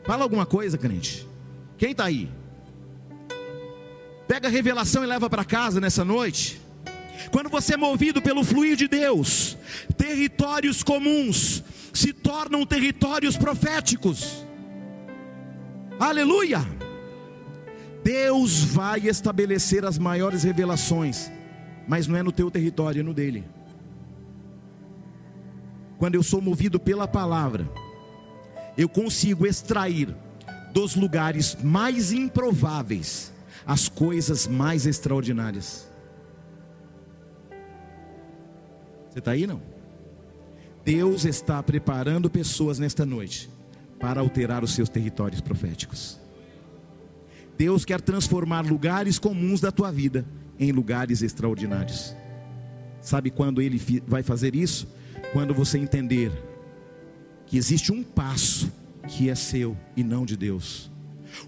[0.03, 1.29] Fala alguma coisa, crente.
[1.77, 2.31] Quem está aí?
[4.27, 6.59] Pega a revelação e leva para casa nessa noite.
[7.31, 9.55] Quando você é movido pelo fluir de Deus,
[9.95, 11.63] territórios comuns
[11.93, 14.43] se tornam territórios proféticos.
[15.99, 16.65] Aleluia!
[18.03, 21.31] Deus vai estabelecer as maiores revelações,
[21.87, 23.43] mas não é no teu território, é no dele.
[25.99, 27.69] Quando eu sou movido pela palavra,
[28.77, 30.15] eu consigo extrair
[30.73, 33.31] dos lugares mais improváveis
[33.65, 35.87] as coisas mais extraordinárias.
[39.09, 39.61] Você está aí não?
[40.83, 43.49] Deus está preparando pessoas nesta noite
[43.99, 46.19] para alterar os seus territórios proféticos.
[47.57, 50.25] Deus quer transformar lugares comuns da tua vida
[50.59, 52.15] em lugares extraordinários.
[52.99, 54.87] Sabe quando Ele vai fazer isso?
[55.31, 56.31] Quando você entender
[57.57, 58.71] existe um passo
[59.07, 60.91] que é seu e não de Deus.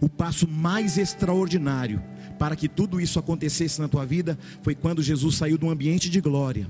[0.01, 2.01] O passo mais extraordinário
[2.37, 6.09] para que tudo isso acontecesse na tua vida foi quando Jesus saiu de um ambiente
[6.09, 6.69] de glória,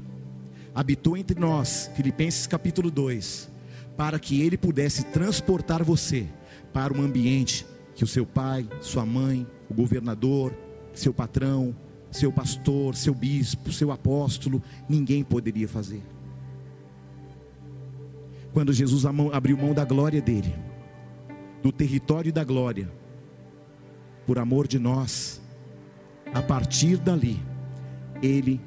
[0.74, 3.50] habitou entre nós, Filipenses capítulo 2,
[3.98, 6.28] para que ele pudesse transportar você
[6.74, 7.66] para um ambiente
[7.96, 10.54] que o seu pai, sua mãe, o governador,
[10.94, 11.76] seu patrão,
[12.12, 16.04] seu pastor, seu bispo, seu apóstolo, ninguém poderia fazer.
[18.56, 19.04] Quando Jesus
[19.34, 20.56] abriu mão da glória dele,
[21.62, 22.90] do território da glória,
[24.26, 25.42] por amor de nós,
[26.34, 27.38] a partir dali,
[28.22, 28.62] ele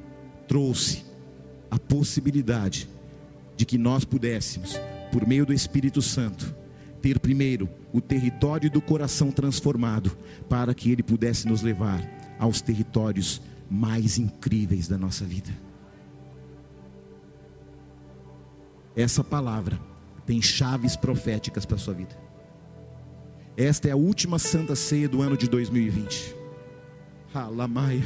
[0.47, 1.07] trouxe
[1.71, 2.87] a possibilidade
[3.57, 4.79] de que nós pudéssemos,
[5.11, 6.55] por meio do Espírito Santo,
[7.01, 10.15] ter primeiro o território do coração transformado,
[10.51, 12.07] para que ele pudesse nos levar
[12.39, 15.51] aos territórios mais incríveis da nossa vida.
[18.99, 19.79] Essa palavra
[20.27, 22.19] tem chaves proféticas para a sua vida.
[23.57, 26.35] Esta é a última santa ceia do ano de 2020.
[27.33, 28.03] Alamaia.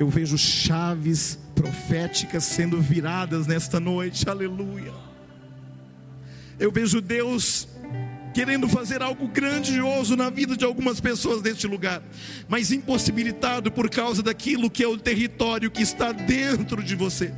[0.00, 4.28] Eu vejo chaves proféticas sendo viradas nesta noite.
[4.28, 4.92] Aleluia.
[6.58, 7.68] Eu vejo Deus
[8.34, 12.02] querendo fazer algo grandioso na vida de algumas pessoas deste lugar,
[12.48, 17.32] mas impossibilitado por causa daquilo que é o território que está dentro de você.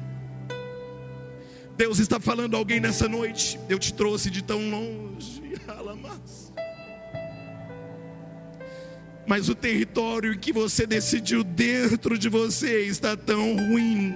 [1.82, 3.58] Deus está falando a alguém nessa noite.
[3.68, 5.42] Eu te trouxe de tão longe.
[9.26, 14.14] Mas o território que você decidiu dentro de você está tão ruim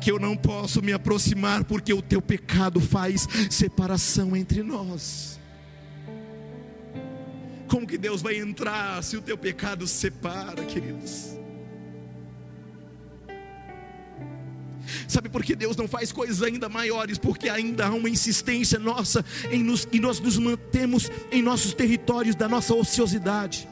[0.00, 5.38] que eu não posso me aproximar porque o teu pecado faz separação entre nós.
[7.68, 11.43] Como que Deus vai entrar se o teu pecado separa, queridos?
[15.08, 17.18] Sabe por que Deus não faz coisas ainda maiores?
[17.18, 22.34] Porque ainda há uma insistência nossa em nos, e nós nos mantemos em nossos territórios
[22.34, 23.68] da nossa ociosidade.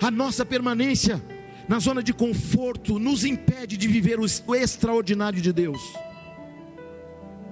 [0.00, 1.22] A nossa permanência
[1.68, 5.80] na zona de conforto nos impede de viver o extraordinário de Deus.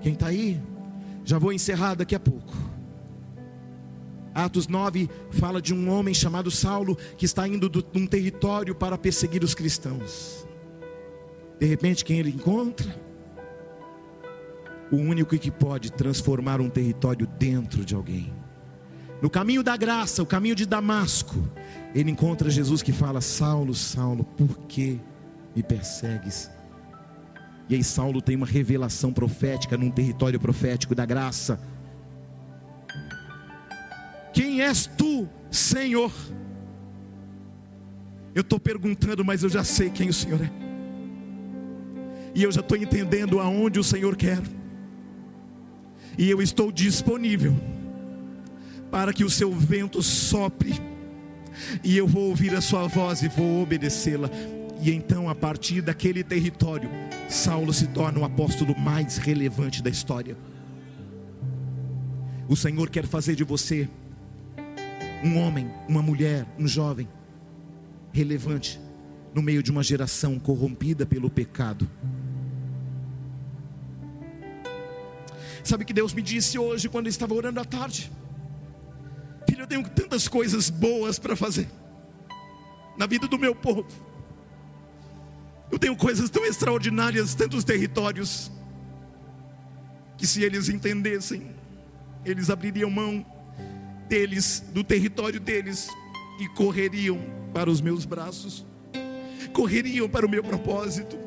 [0.01, 0.61] Quem está aí?
[1.24, 2.55] Já vou encerrar daqui a pouco.
[4.34, 8.97] Atos 9 fala de um homem chamado Saulo que está indo de um território para
[8.97, 10.45] perseguir os cristãos.
[11.59, 12.94] De repente, quem ele encontra?
[14.90, 18.32] O único que pode transformar um território dentro de alguém.
[19.20, 21.36] No caminho da graça, o caminho de Damasco,
[21.94, 25.00] ele encontra Jesus que fala: Saulo, Saulo, por que
[25.54, 26.50] me persegues?
[27.68, 31.59] E aí Saulo tem uma revelação profética num território profético da graça.
[34.32, 36.12] Quem és tu, Senhor?
[38.34, 40.66] Eu estou perguntando, mas eu já sei quem o Senhor é.
[42.37, 44.43] E eu já estou entendendo aonde o Senhor quer.
[46.18, 47.57] E eu estou disponível
[48.91, 50.78] para que o seu vento sopre,
[51.82, 54.28] e eu vou ouvir a sua voz e vou obedecê-la.
[54.82, 56.91] E então, a partir daquele território,
[57.26, 60.37] Saulo se torna o apóstolo mais relevante da história.
[62.47, 63.89] O Senhor quer fazer de você
[65.24, 67.09] um homem, uma mulher, um jovem
[68.12, 68.78] relevante
[69.34, 71.89] no meio de uma geração corrompida pelo pecado.
[75.67, 78.12] Sabe que Deus me disse hoje quando eu estava orando à tarde?
[79.49, 81.69] Filho, eu tenho tantas coisas boas para fazer
[82.97, 83.85] na vida do meu povo.
[85.69, 88.49] Eu tenho coisas tão extraordinárias, tantos territórios,
[90.17, 91.51] que se eles entendessem,
[92.25, 93.27] eles abririam mão
[94.09, 95.89] deles, do território deles,
[96.39, 97.19] e correriam
[97.53, 98.64] para os meus braços,
[99.53, 101.19] correriam para o meu propósito,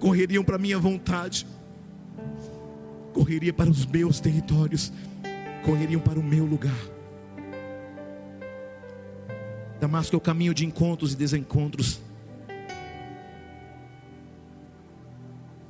[0.00, 1.46] correriam para a minha vontade,
[3.12, 4.92] correriam para os meus territórios,
[5.64, 6.78] correriam para o meu lugar.
[9.80, 12.00] Damasco é o caminho de encontros e desencontros.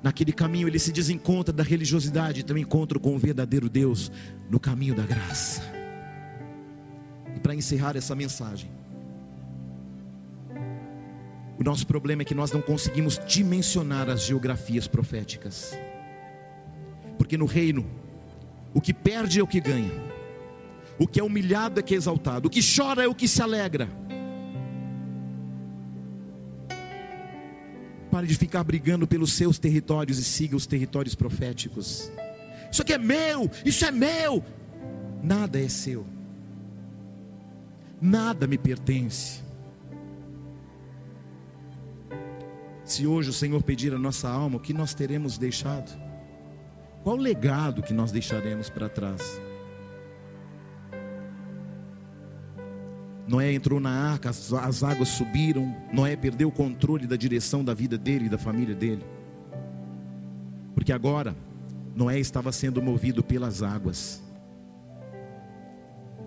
[0.03, 4.11] Naquele caminho ele se desencontra da religiosidade, tem um encontro com o verdadeiro Deus
[4.49, 5.63] no caminho da graça.
[7.37, 8.71] E para encerrar essa mensagem,
[11.59, 15.79] o nosso problema é que nós não conseguimos dimensionar as geografias proféticas.
[17.21, 17.85] Porque no reino,
[18.73, 19.93] o que perde é o que ganha,
[20.99, 23.43] o que é humilhado é que é exaltado, o que chora é o que se
[23.43, 23.91] alegra.
[28.11, 32.11] Pare de ficar brigando pelos seus territórios e siga os territórios proféticos.
[32.73, 34.43] Isso aqui é meu, isso é meu.
[35.23, 36.07] Nada é seu.
[38.01, 39.43] Nada me pertence.
[42.83, 46.09] Se hoje o Senhor pedir a nossa alma, o que nós teremos deixado?
[47.03, 49.41] Qual o legado que nós deixaremos para trás?
[53.27, 55.75] Noé entrou na arca, as, as águas subiram.
[55.93, 59.05] Noé perdeu o controle da direção da vida dele e da família dele.
[60.75, 61.37] Porque agora,
[61.95, 64.23] Noé estava sendo movido pelas águas.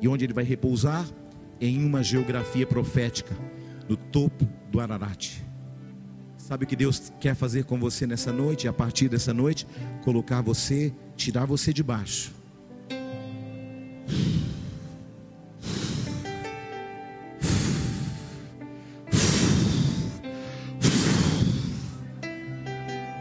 [0.01, 1.05] E onde ele vai repousar?
[1.59, 3.35] Em uma geografia profética,
[3.87, 5.41] no topo do Ararat.
[6.43, 8.65] Sabe o que Deus quer fazer com você nessa noite?
[8.65, 9.65] E a partir dessa noite,
[10.03, 12.33] colocar você, tirar você de baixo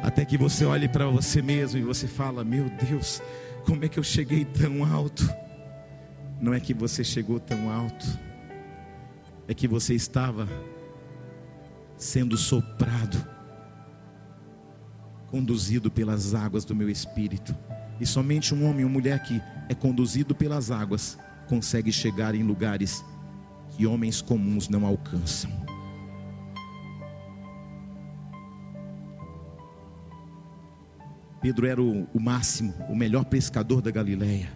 [0.03, 3.23] Até que você olhe para você mesmo e você fala: Meu Deus,
[3.65, 5.23] como é que eu cheguei tão alto?
[6.41, 8.05] Não é que você chegou tão alto,
[9.47, 10.49] é que você estava
[12.03, 13.25] sendo soprado,
[15.31, 17.55] conduzido pelas águas do meu espírito.
[18.01, 21.17] E somente um homem ou mulher que é conduzido pelas águas
[21.49, 23.05] consegue chegar em lugares
[23.71, 25.49] que homens comuns não alcançam.
[31.41, 34.53] Pedro era o, o máximo, o melhor pescador da Galileia.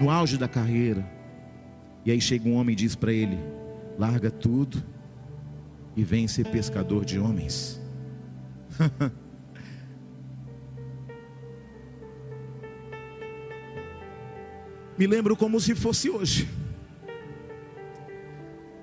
[0.00, 1.08] No auge da carreira.
[2.04, 3.38] E aí chega um homem e diz para ele:
[3.96, 4.93] larga tudo
[5.96, 7.80] e vem ser pescador de homens.
[14.96, 16.48] Me lembro como se fosse hoje.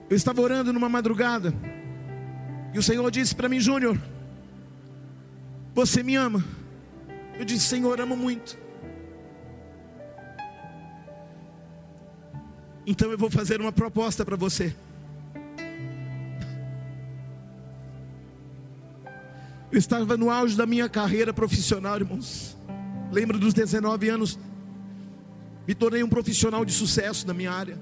[0.10, 1.54] Eu estava orando numa madrugada.
[2.74, 3.98] E o Senhor disse para mim, Júnior,
[5.74, 6.44] você me ama?
[7.40, 8.58] Eu disse: Senhor, amo muito.
[12.86, 14.76] Então eu vou fazer uma proposta para você.
[19.72, 22.58] Eu estava no auge da minha carreira profissional, irmãos.
[23.12, 24.38] Lembro dos 19 anos.
[25.66, 27.80] Me tornei um profissional de sucesso na minha área.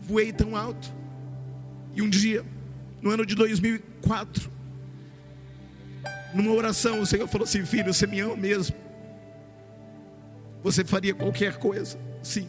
[0.00, 0.90] Voei tão alto.
[1.94, 2.44] E um dia,
[3.02, 4.50] no ano de 2004,
[6.34, 8.74] numa oração, o Senhor falou assim: Filho, você me ama mesmo.
[10.62, 12.48] Você faria qualquer coisa, sim.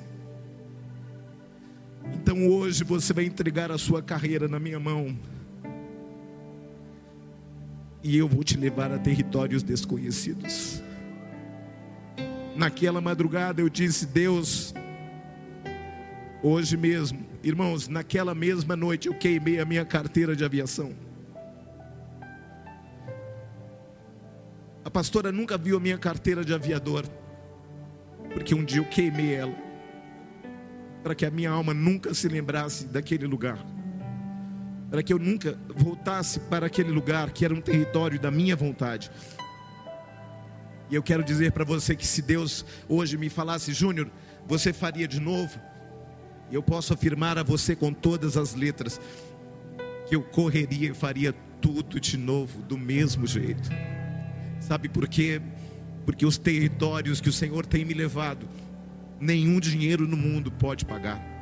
[2.14, 5.18] Então hoje você vai entregar a sua carreira na minha mão.
[8.08, 10.80] E eu vou te levar a territórios desconhecidos.
[12.56, 14.76] Naquela madrugada eu disse: Deus,
[16.44, 20.94] hoje mesmo, irmãos, naquela mesma noite eu queimei a minha carteira de aviação.
[24.84, 27.06] A pastora nunca viu a minha carteira de aviador,
[28.36, 29.56] porque um dia eu queimei ela,
[31.02, 33.66] para que a minha alma nunca se lembrasse daquele lugar,
[34.96, 39.12] para que eu nunca voltasse para aquele lugar que era um território da minha vontade.
[40.90, 44.10] E eu quero dizer para você que se Deus hoje me falasse, Júnior,
[44.48, 45.60] você faria de novo?
[46.50, 49.02] Eu posso afirmar a você com todas as letras
[50.08, 53.70] que eu correria e faria tudo de novo, do mesmo jeito.
[54.62, 55.42] Sabe por quê?
[56.06, 58.48] Porque os territórios que o Senhor tem me levado,
[59.20, 61.35] nenhum dinheiro no mundo pode pagar.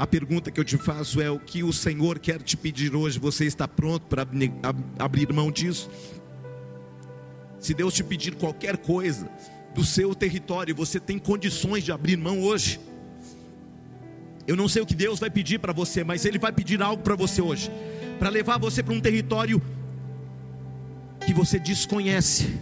[0.00, 3.18] A pergunta que eu te faço é: o que o Senhor quer te pedir hoje?
[3.18, 4.26] Você está pronto para
[4.98, 5.90] abrir mão disso?
[7.58, 9.30] Se Deus te pedir qualquer coisa
[9.74, 12.80] do seu território, você tem condições de abrir mão hoje?
[14.46, 17.02] Eu não sei o que Deus vai pedir para você, mas Ele vai pedir algo
[17.02, 17.70] para você hoje,
[18.18, 19.60] para levar você para um território
[21.26, 22.58] que você desconhece,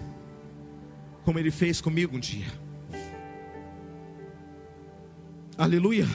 [1.24, 2.48] como Ele fez comigo um dia.
[5.56, 6.08] Aleluia.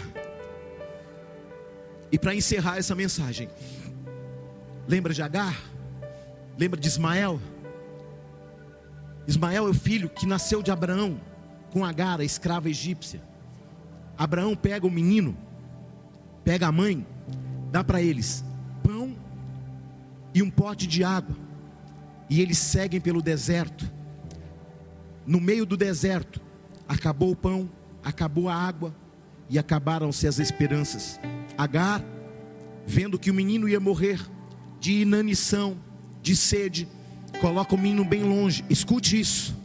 [2.14, 3.50] E para encerrar essa mensagem,
[4.88, 5.60] lembra de Agar?
[6.58, 7.42] Lembra de Ismael?
[9.28, 11.20] Ismael é o filho que nasceu de Abraão
[11.72, 13.22] com Agar, a escrava egípcia.
[14.18, 15.36] Abraão pega o menino
[16.44, 17.06] pega a mãe,
[17.72, 18.44] dá para eles
[18.84, 19.16] pão
[20.34, 21.36] e um pote de água.
[22.30, 23.90] E eles seguem pelo deserto.
[25.26, 26.42] No meio do deserto,
[26.88, 27.70] acabou o pão,
[28.04, 28.94] acabou a água
[29.54, 31.20] e acabaram-se as esperanças.
[31.56, 32.04] Agar,
[32.88, 34.20] vendo que o menino ia morrer
[34.80, 35.78] de inanição,
[36.24, 36.88] de sede,
[37.40, 38.66] coloca o menino bem longe.
[38.68, 39.56] Escute isso.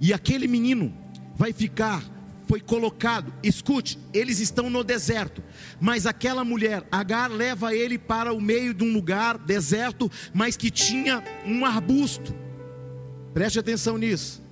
[0.00, 0.90] E aquele menino
[1.36, 2.02] vai ficar,
[2.46, 5.42] foi colocado, escute, eles estão no deserto,
[5.78, 10.70] mas aquela mulher, Agar, leva ele para o meio de um lugar deserto, mas que
[10.70, 12.34] tinha um arbusto.
[13.34, 14.42] Preste atenção nisso.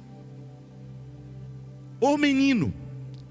[1.98, 2.74] O menino,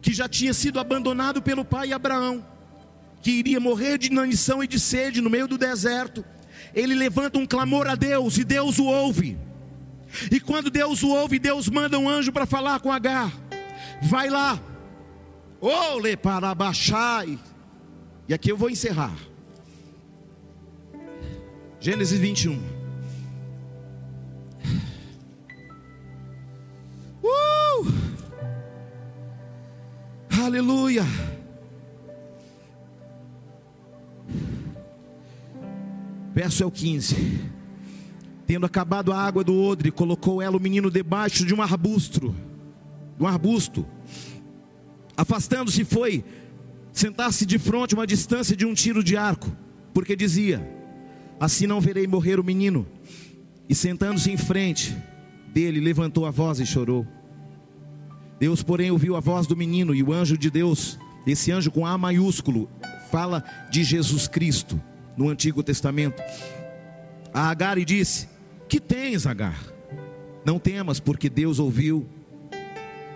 [0.05, 2.45] que já tinha sido abandonado pelo pai Abraão,
[3.23, 6.23] que iria morrer de inanição e de sede no meio do deserto,
[6.75, 9.35] ele levanta um clamor a Deus e Deus o ouve.
[10.31, 13.33] E quando Deus o ouve, Deus manda um anjo para falar com Agar.
[14.03, 14.61] Vai lá.
[15.59, 17.25] Ole para baixar.
[18.27, 19.17] E aqui eu vou encerrar.
[21.79, 22.74] Gênesis 21.
[30.43, 31.05] Aleluia.
[36.33, 37.39] Verso é o 15.
[38.45, 42.35] Tendo acabado a água do odre, colocou ela o menino debaixo de um arbusto,
[43.17, 43.85] de um arbusto.
[45.15, 46.23] Afastando-se foi
[46.91, 49.49] sentar-se de frente uma distância de um tiro de arco,
[49.93, 50.67] porque dizia:
[51.39, 52.85] Assim não verei morrer o menino.
[53.67, 54.95] E sentando-se em frente
[55.53, 57.07] dele, levantou a voz e chorou.
[58.39, 61.85] Deus, porém, ouviu a voz do menino e o anjo de Deus, esse anjo com
[61.85, 62.69] A maiúsculo,
[63.09, 64.79] fala de Jesus Cristo
[65.15, 66.21] no Antigo Testamento.
[67.33, 68.27] A Agar e disse:
[68.67, 69.57] Que tens, Agar?
[70.45, 72.07] Não temas, porque Deus ouviu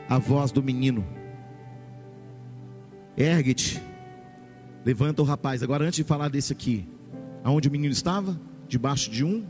[0.07, 1.05] a voz do menino.
[3.15, 3.81] Ergue-te,
[4.83, 5.61] levanta o rapaz.
[5.61, 6.87] Agora, antes de falar desse aqui,
[7.43, 8.39] aonde o menino estava?
[8.67, 9.45] Debaixo de um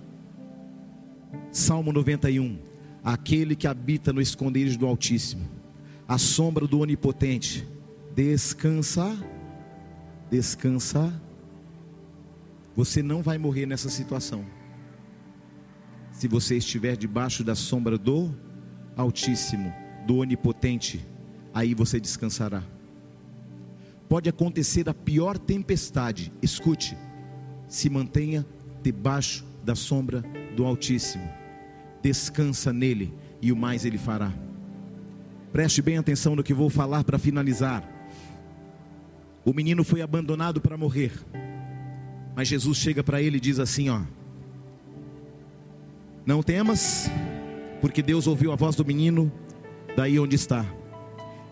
[1.51, 2.57] Salmo 91.
[3.03, 5.47] Aquele que habita no esconderijo do Altíssimo,
[6.10, 7.68] a sombra do Onipotente,
[8.15, 9.15] descansa,
[10.27, 11.14] descansa.
[12.76, 14.44] Você não vai morrer nessa situação.
[16.11, 18.36] Se você estiver debaixo da sombra do
[18.98, 19.72] Altíssimo,
[20.07, 21.07] do Onipotente,
[21.53, 22.64] aí você descansará.
[24.10, 26.98] Pode acontecer a pior tempestade, escute,
[27.68, 28.44] se mantenha
[28.81, 30.23] debaixo da sombra
[30.56, 31.30] do Altíssimo,
[32.02, 34.34] descansa nele e o mais ele fará.
[35.51, 37.84] Preste bem atenção no que vou falar para finalizar.
[39.43, 41.11] O menino foi abandonado para morrer,
[42.35, 44.01] mas Jesus chega para ele e diz assim: Ó,
[46.26, 47.09] não temas,
[47.81, 49.31] porque Deus ouviu a voz do menino
[49.95, 50.65] daí onde está.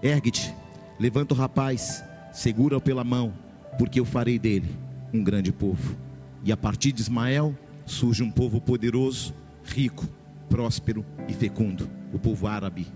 [0.02, 0.53] Ergue-te,
[0.99, 3.34] levanta o rapaz, segura-o pela mão,
[3.80, 4.69] porque eu farei dele
[5.14, 5.98] um grande povo.
[6.44, 9.34] E a partir de Ismael surge um povo poderoso,
[9.64, 10.07] rico,
[10.49, 12.88] próspero e fecundo, o povo árabe.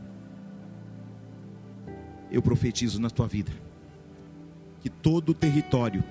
[2.32, 3.52] Eu profetizo na tua vida
[4.80, 6.04] que todo o território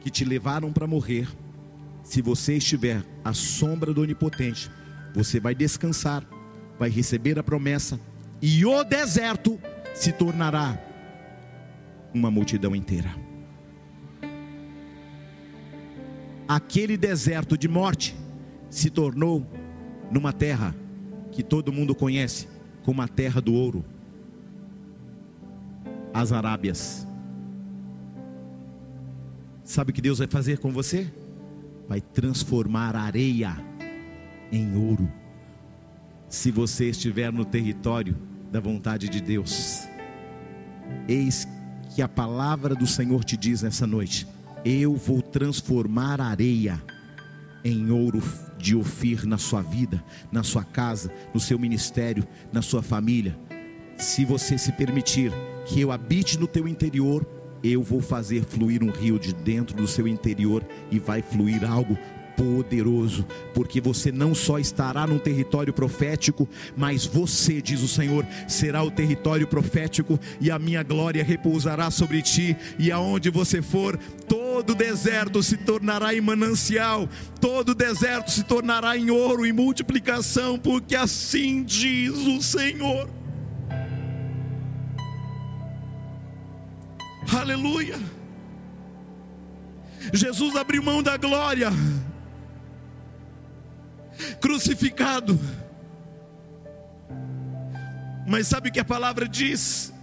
[0.00, 1.28] que te levaram para morrer,
[2.02, 4.70] se você estiver à sombra do Onipotente,
[5.14, 6.24] você vai descansar,
[6.78, 8.00] vai receber a promessa,
[8.42, 9.60] e o deserto
[9.94, 10.78] se tornará
[12.12, 13.14] uma multidão inteira.
[16.46, 18.14] Aquele deserto de morte
[18.68, 19.46] se tornou
[20.10, 20.74] numa terra
[21.32, 22.48] que todo mundo conhece
[22.82, 23.84] como a terra do ouro
[26.14, 27.06] as Arábias.
[29.64, 31.12] Sabe o que Deus vai fazer com você?
[31.88, 33.56] Vai transformar areia
[34.52, 35.10] em ouro.
[36.28, 38.16] Se você estiver no território
[38.52, 39.88] da vontade de Deus.
[41.08, 41.48] Eis
[41.94, 44.26] que a palavra do Senhor te diz nessa noite:
[44.64, 46.80] eu vou transformar areia
[47.64, 48.22] em ouro
[48.58, 53.36] de Ofir na sua vida, na sua casa, no seu ministério, na sua família.
[53.96, 55.32] Se você se permitir
[55.64, 57.26] que eu habite no teu interior,
[57.62, 61.98] eu vou fazer fluir um rio de dentro do seu interior e vai fluir algo
[62.36, 68.82] poderoso, porque você não só estará num território profético, mas você, diz o Senhor, será
[68.82, 74.74] o território profético e a minha glória repousará sobre ti, e aonde você for, todo
[74.74, 77.08] deserto se tornará em manancial,
[77.40, 83.23] todo deserto se tornará em ouro e multiplicação, porque assim diz o Senhor.
[87.32, 87.98] Aleluia.
[90.12, 91.70] Jesus abriu mão da glória,
[94.40, 95.38] crucificado.
[98.26, 99.94] Mas sabe o que a palavra diz?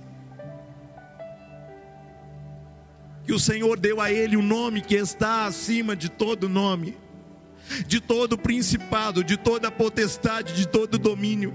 [3.32, 6.98] que o Senhor deu a ele o nome que está acima de todo nome,
[7.88, 11.54] de todo principado, de toda potestade, de todo domínio.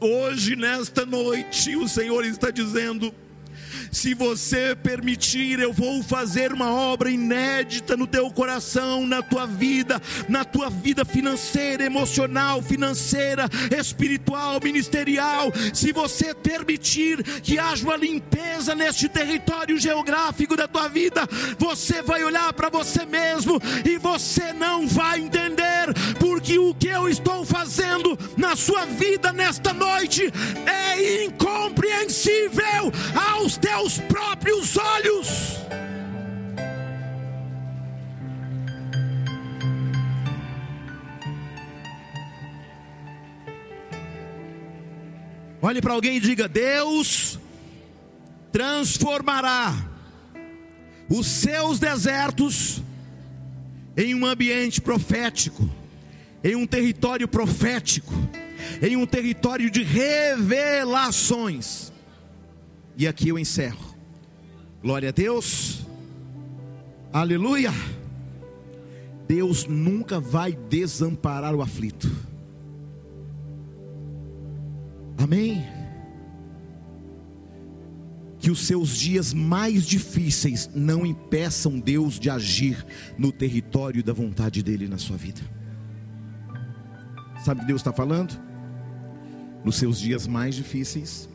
[0.00, 3.14] Hoje, nesta noite, o Senhor está dizendo:
[3.92, 10.00] se você permitir, eu vou fazer uma obra inédita no teu coração, na tua vida,
[10.30, 13.46] na tua vida financeira, emocional, financeira,
[13.78, 15.52] espiritual, ministerial.
[15.74, 21.28] Se você permitir que haja uma limpeza neste território geográfico da tua vida,
[21.58, 25.92] você vai olhar para você mesmo e você não vai entender,
[26.42, 30.22] porque o que eu estou fazendo na sua vida nesta noite
[30.66, 35.28] é incompreensível aos teus próprios olhos.
[45.62, 47.38] Olhe para alguém e diga: Deus
[48.50, 49.72] transformará
[51.08, 52.82] os seus desertos
[53.96, 55.70] em um ambiente profético,
[56.44, 58.12] em um território profético,
[58.80, 61.92] em um território de revelações.
[62.96, 63.92] E aqui eu encerro.
[64.82, 65.86] Glória a Deus.
[67.12, 67.72] Aleluia.
[69.28, 72.10] Deus nunca vai desamparar o aflito.
[75.16, 75.64] Amém.
[78.38, 82.84] Que os seus dias mais difíceis não impeçam Deus de agir
[83.16, 85.40] no território da vontade dEle na sua vida.
[87.44, 88.40] Sabe o que Deus está falando?
[89.64, 91.28] Nos seus dias mais difíceis,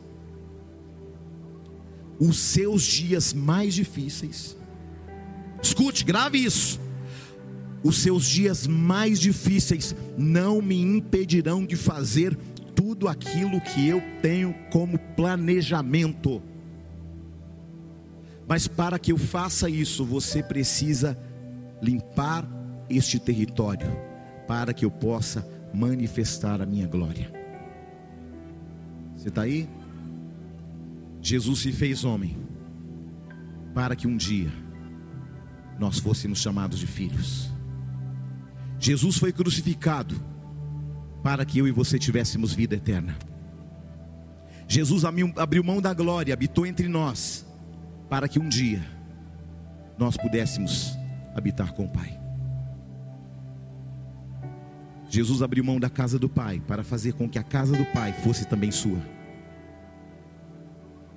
[2.18, 4.56] os seus dias mais difíceis.
[5.62, 6.80] Escute, grave isso.
[7.82, 12.36] Os seus dias mais difíceis não me impedirão de fazer
[12.74, 16.42] tudo aquilo que eu tenho como planejamento.
[18.48, 21.16] Mas para que eu faça isso, você precisa
[21.80, 22.48] limpar
[22.90, 23.90] este território,
[24.46, 27.32] para que eu possa manifestar a minha glória.
[29.16, 29.68] Você está aí?
[31.20, 32.36] Jesus se fez homem
[33.74, 34.50] para que um dia
[35.78, 37.50] nós fôssemos chamados de filhos.
[38.78, 40.14] Jesus foi crucificado
[41.22, 43.16] para que eu e você tivéssemos vida eterna.
[44.66, 47.46] Jesus abriu mão da glória, habitou entre nós,
[48.08, 48.84] para que um dia
[49.96, 50.96] nós pudéssemos
[51.34, 52.27] habitar com o Pai.
[55.08, 58.12] Jesus abriu mão da casa do Pai para fazer com que a casa do Pai
[58.12, 59.00] fosse também sua.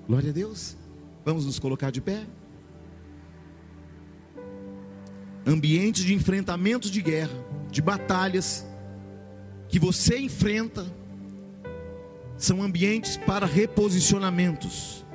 [0.07, 0.77] Glória a Deus.
[1.25, 2.25] Vamos nos colocar de pé.
[5.45, 7.33] Ambientes de enfrentamentos de guerra,
[7.69, 8.65] de batalhas
[9.67, 10.85] que você enfrenta,
[12.37, 15.05] são ambientes para reposicionamentos,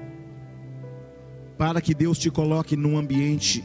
[1.58, 3.64] para que Deus te coloque num ambiente,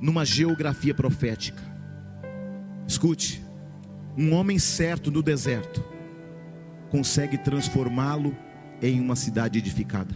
[0.00, 1.62] numa geografia profética.
[2.86, 3.42] Escute,
[4.18, 5.84] um homem certo no deserto
[6.90, 8.36] consegue transformá-lo
[8.82, 10.12] em uma cidade edificada.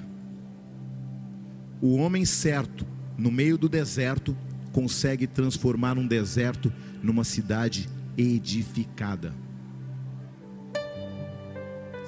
[1.81, 2.85] O homem certo,
[3.16, 4.37] no meio do deserto,
[4.73, 7.89] consegue transformar um deserto numa cidade
[8.19, 9.33] edificada.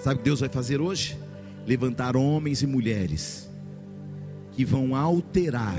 [0.02, 1.16] Sabe o que Deus vai fazer hoje?
[1.64, 3.48] Levantar homens e mulheres
[4.50, 5.78] que vão alterar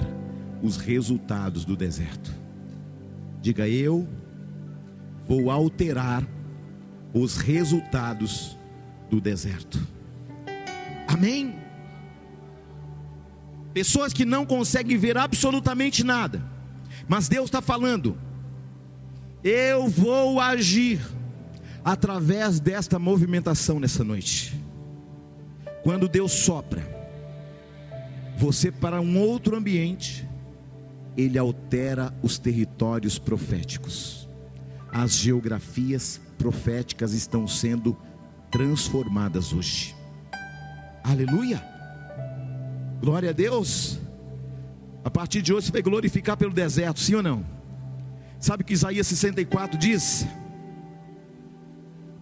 [0.63, 2.33] os resultados do deserto.
[3.41, 4.07] Diga eu
[5.27, 6.27] vou alterar
[7.13, 8.57] os resultados
[9.09, 9.79] do deserto.
[11.07, 11.55] Amém?
[13.73, 16.41] Pessoas que não conseguem ver absolutamente nada,
[17.07, 18.17] mas Deus está falando,
[19.43, 20.99] eu vou agir
[21.83, 24.59] através desta movimentação nessa noite.
[25.83, 26.83] Quando Deus sopra,
[28.37, 30.27] você para um outro ambiente,
[31.15, 34.24] Ele altera os territórios proféticos.
[34.97, 37.97] As geografias proféticas estão sendo
[38.49, 39.93] transformadas hoje.
[41.03, 41.61] Aleluia.
[43.01, 43.99] Glória a Deus.
[45.03, 47.45] A partir de hoje você vai glorificar pelo deserto, sim ou não?
[48.39, 50.25] Sabe o que Isaías 64 diz?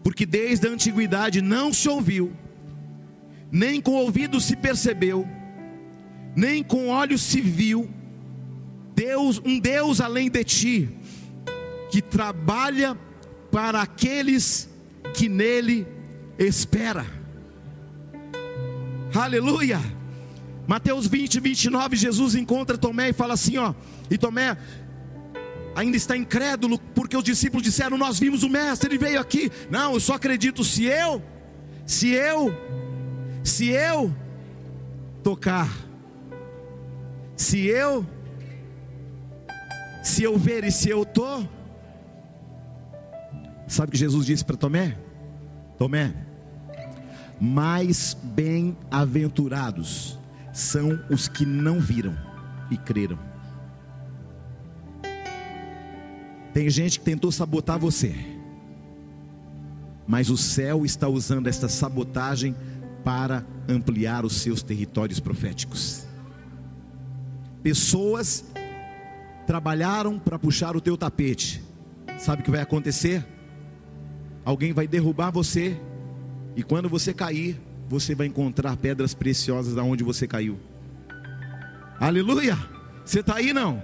[0.04, 2.34] Porque desde a antiguidade não se ouviu,
[3.52, 5.28] nem com ouvido se percebeu,
[6.36, 7.88] nem com olhos se viu,
[8.96, 10.90] Deus, um Deus além de ti,
[11.94, 12.98] que trabalha
[13.52, 14.68] para aqueles
[15.14, 15.86] que nele
[16.40, 17.06] espera.
[19.14, 19.80] Aleluia.
[20.66, 23.76] Mateus 20, 29, Jesus encontra Tomé e fala assim: ó,
[24.10, 24.58] e Tomé
[25.76, 29.52] ainda está incrédulo, porque os discípulos disseram: Nós vimos o Mestre, ele veio aqui.
[29.70, 31.22] Não, eu só acredito se eu,
[31.86, 32.58] se eu,
[33.44, 34.12] se eu
[35.22, 35.70] tocar,
[37.38, 38.04] Se eu,
[40.04, 41.48] se eu ver e se eu tô,
[43.74, 44.98] sabe o que Jesus disse para Tomé?
[45.78, 46.14] Tomé,
[47.42, 50.20] mais bem-aventurados
[50.54, 52.16] são os que não viram
[52.70, 53.18] e creram.
[56.54, 58.16] Tem gente que tentou sabotar você,
[60.06, 62.56] mas o céu está usando esta sabotagem
[63.04, 66.06] para ampliar os seus territórios proféticos.
[67.64, 68.46] Pessoas
[69.48, 71.64] trabalharam para puxar o teu tapete.
[72.20, 73.26] Sabe o que vai acontecer?
[74.46, 75.78] Alguém vai derrubar você
[76.56, 80.60] e quando você cair, você vai encontrar pedras preciosas aonde você caiu.
[82.00, 82.58] Aleluia!
[83.06, 83.82] Você está aí não?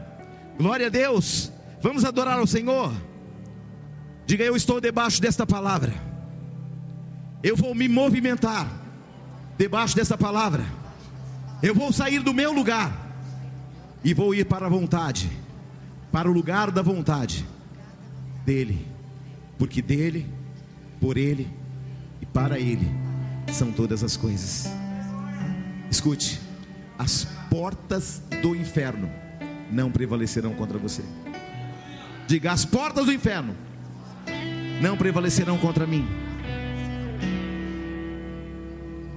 [0.58, 1.52] Glória a Deus!
[1.82, 2.92] Vamos adorar ao Senhor.
[4.26, 5.94] Diga eu estou debaixo desta palavra.
[7.42, 8.68] Eu vou me movimentar
[9.58, 10.66] debaixo dessa palavra.
[11.64, 13.10] Eu vou sair do meu lugar
[14.04, 15.30] e vou ir para a vontade,
[16.12, 17.46] para o lugar da vontade
[18.46, 18.88] dele,
[19.58, 20.26] porque dele,
[21.00, 21.48] por ele
[22.22, 22.90] e para ele
[23.52, 24.70] são todas as coisas.
[25.90, 26.40] Escute,
[26.98, 29.10] as portas do inferno
[29.72, 31.04] não prevalecerão contra você.
[32.28, 33.56] Diga: as portas do inferno
[34.82, 36.08] não prevalecerão contra mim.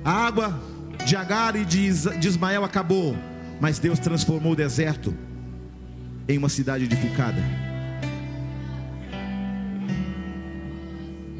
[0.04, 0.60] A água
[1.04, 3.16] de Agar e de Ismael acabou,
[3.60, 5.14] mas Deus transformou o deserto
[6.28, 7.71] em uma cidade edificada.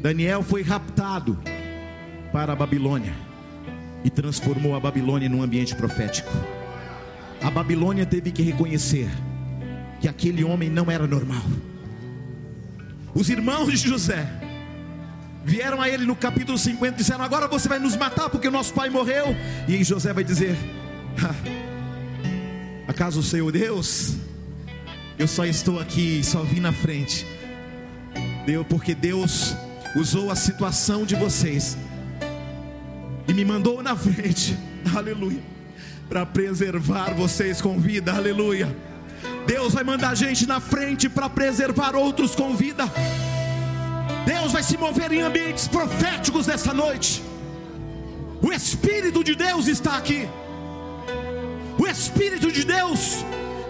[0.03, 1.39] Daniel foi raptado
[2.33, 3.13] para a Babilônia
[4.03, 6.29] e transformou a Babilônia num ambiente profético.
[7.41, 9.09] A Babilônia teve que reconhecer
[10.01, 11.45] que aquele homem não era normal.
[13.15, 14.27] Os irmãos de José
[15.45, 18.51] vieram a ele no capítulo 50 e disseram: Agora você vai nos matar porque o
[18.51, 19.27] nosso pai morreu.
[19.69, 20.57] E aí José vai dizer:
[22.89, 24.17] Acaso o Senhor Deus?
[25.17, 27.25] Eu só estou aqui, só vim na frente.
[28.45, 29.55] Deu porque Deus
[29.95, 31.77] usou a situação de vocês
[33.27, 34.57] e me mandou na frente.
[34.95, 35.41] Aleluia.
[36.09, 38.13] Para preservar vocês com vida.
[38.13, 38.75] Aleluia.
[39.45, 42.85] Deus vai mandar gente na frente para preservar outros com vida.
[44.25, 47.23] Deus vai se mover em ambientes proféticos nessa noite.
[48.41, 50.27] O Espírito de Deus está aqui.
[51.77, 53.25] O Espírito de Deus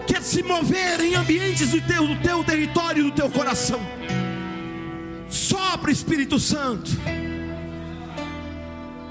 [0.06, 3.80] quer se mover em ambientes do teu, do teu território, do teu coração.
[5.34, 6.90] Sopra, Espírito Santo.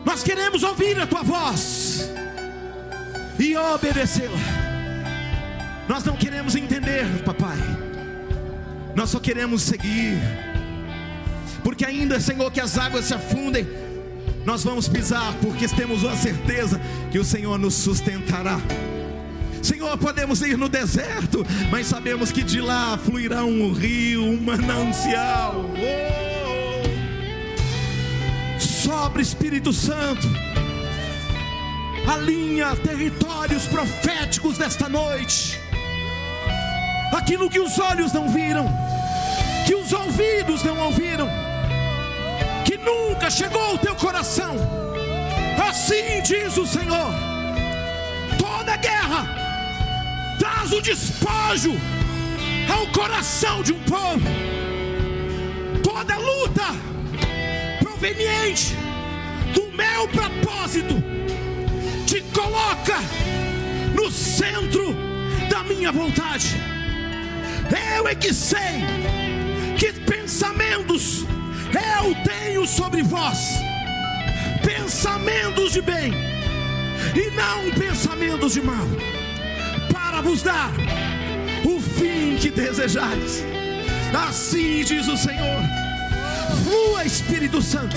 [0.06, 2.10] Nós queremos ouvir a tua voz
[3.40, 4.38] e obedecê-la.
[5.88, 7.58] Nós não queremos entender, papai.
[8.95, 10.18] Nós só queremos seguir.
[11.64, 13.68] Porque ainda, Senhor, que as águas se afundem,
[14.45, 16.80] nós vamos pisar, porque temos a certeza
[17.12, 18.60] que o Senhor nos sustentará.
[19.64, 25.65] Senhor, podemos ir no deserto, mas sabemos que de lá fluirá um rio, um manancial.
[25.80, 26.23] Oh!
[28.60, 30.27] Sobre Espírito Santo,
[32.06, 35.57] alinha territórios proféticos desta noite
[37.15, 38.68] aquilo que os olhos não viram,
[39.65, 41.30] que os ouvidos não ouviram,
[42.65, 44.56] que nunca chegou ao teu coração.
[45.69, 47.14] Assim diz o Senhor:
[48.38, 49.43] toda guerra
[50.64, 51.72] traz o despojo
[52.73, 54.26] ao coração de um povo,
[55.84, 56.64] toda luta
[57.80, 58.76] proveniente
[59.53, 60.95] do meu propósito
[62.06, 62.98] te coloca
[63.94, 64.95] no centro
[65.49, 66.56] da minha vontade.
[67.98, 68.84] Eu é que sei
[69.77, 71.26] que pensamentos
[71.73, 73.38] eu tenho sobre vós,
[74.64, 76.14] pensamentos de bem
[77.15, 78.88] e não pensamentos de mal,
[80.14, 80.72] para vos dar
[81.65, 83.44] o fim que desejais.
[84.27, 85.61] Assim diz o Senhor.
[86.64, 87.95] Flua Espírito Santo.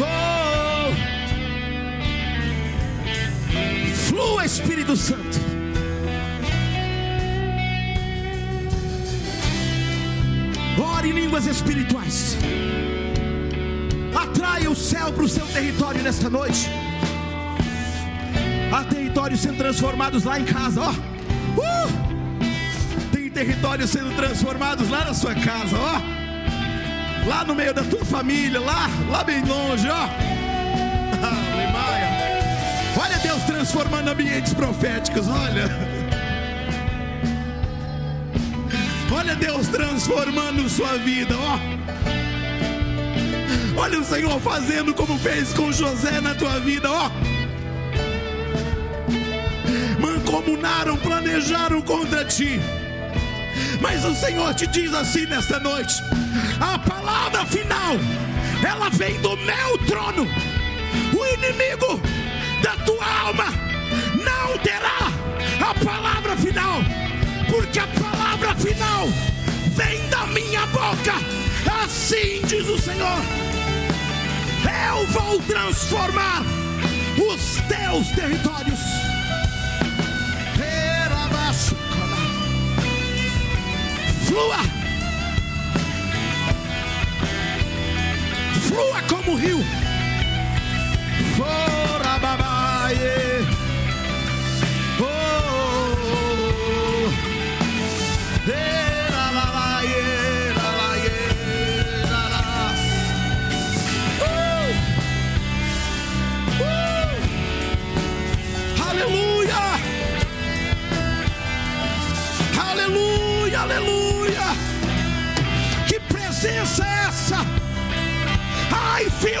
[0.00, 0.90] Oh!
[4.08, 5.38] Flua Espírito Santo.
[10.76, 12.36] Ore em línguas espirituais.
[14.12, 16.68] Atraia o céu para o seu território nesta noite.
[18.72, 20.90] Há territórios sendo transformados lá em casa, ó.
[20.90, 21.90] Uh!
[23.10, 26.00] Tem territórios sendo transformados lá na sua casa, ó.
[27.26, 30.08] Lá no meio da tua família, lá, lá bem longe, ó.
[33.02, 35.68] Olha Deus transformando ambientes proféticos, olha.
[39.12, 41.58] Olha Deus transformando sua vida, ó.
[43.80, 47.10] Olha o Senhor fazendo como fez com José na tua vida, ó.
[50.30, 52.60] Comunaram, planejaram contra ti.
[53.80, 55.94] Mas o Senhor te diz assim nesta noite:
[56.60, 57.96] a palavra final,
[58.66, 60.26] ela vem do meu trono.
[61.12, 62.00] O inimigo
[62.62, 63.46] da tua alma
[64.14, 65.10] não terá
[65.68, 66.80] a palavra final,
[67.48, 69.08] porque a palavra final
[69.74, 71.14] vem da minha boca.
[71.84, 73.18] Assim diz o Senhor:
[74.64, 76.42] eu vou transformar
[77.18, 79.09] os teus territórios.
[84.30, 84.62] Flua,
[88.62, 89.58] flua como rio.
[91.36, 93.29] Fora babaie.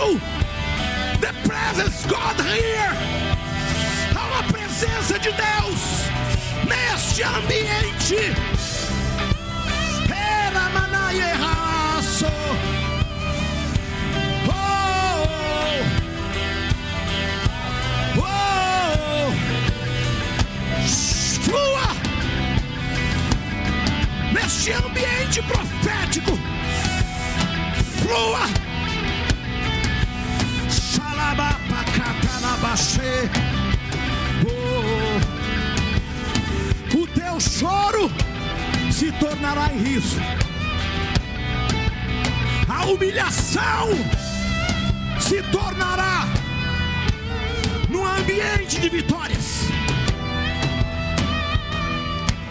[0.00, 0.14] Feel
[1.20, 2.92] the presence God here.
[4.14, 5.80] Há uma presença de Deus
[6.66, 8.16] neste ambiente.
[10.10, 12.26] Era manaie raço.
[14.48, 15.26] Oh,
[18.16, 19.32] oh, oh.
[21.44, 21.88] Flua
[24.32, 26.38] neste ambiente profético.
[28.02, 28.69] Flua.
[32.60, 33.28] Xalabapacatalabaxê.
[36.92, 38.10] Oh, o teu choro
[38.92, 40.18] se tornará em riso.
[42.68, 43.88] A humilhação
[45.18, 46.26] se tornará
[47.88, 49.64] num ambiente de vitórias.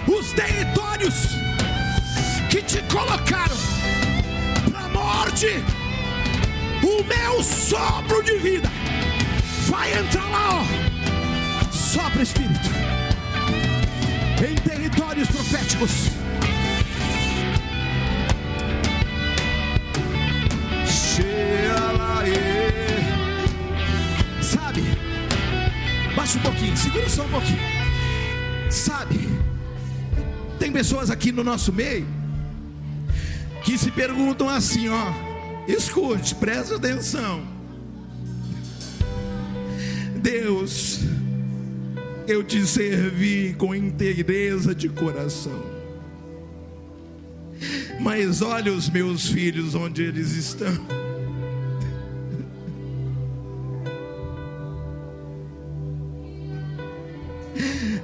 [0.07, 1.27] Os territórios
[2.49, 3.56] que te colocaram
[4.72, 5.64] para morte,
[6.81, 8.78] o meu sopro de vida
[9.69, 11.71] vai entrar lá, ó.
[11.71, 12.69] Sopra Espírito
[14.47, 15.91] em territórios proféticos.
[24.41, 24.81] Sabe,
[26.15, 27.59] baixa um pouquinho, segura só um pouquinho.
[28.69, 29.29] Sabe,
[30.57, 32.07] tem pessoas aqui no nosso meio
[33.63, 35.11] que se perguntam assim, ó,
[35.67, 37.59] escute, presta atenção.
[40.19, 40.99] Deus,
[42.27, 45.63] eu te servi com inteireza de coração.
[47.99, 50.99] Mas olha os meus filhos onde eles estão.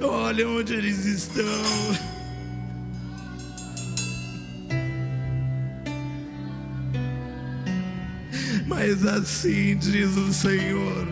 [0.01, 1.45] Olha onde eles estão.
[8.67, 11.07] Mas assim diz o Senhor: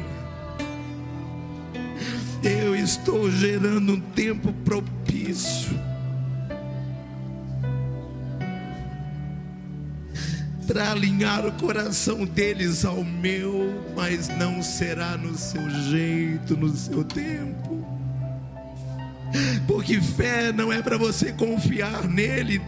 [2.93, 5.73] estou gerando um tempo propício
[10.67, 17.03] para alinhar o coração deles ao meu, mas não será no seu jeito, no seu
[17.03, 17.83] tempo.
[19.67, 22.61] Porque fé não é para você confiar nele,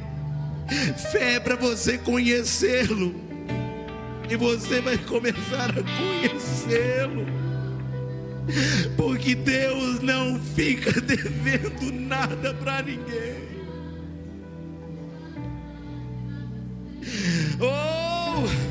[1.12, 3.14] fé é para você conhecê-lo
[4.28, 7.45] e você vai começar a conhecê-lo.
[8.96, 13.46] Porque Deus não fica devendo nada para ninguém.
[17.60, 18.66] Oh!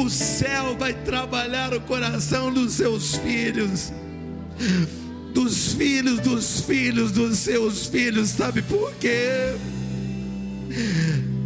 [0.00, 3.92] O céu vai trabalhar o coração dos seus filhos,
[5.34, 9.54] dos filhos dos filhos dos seus filhos, sabe por quê?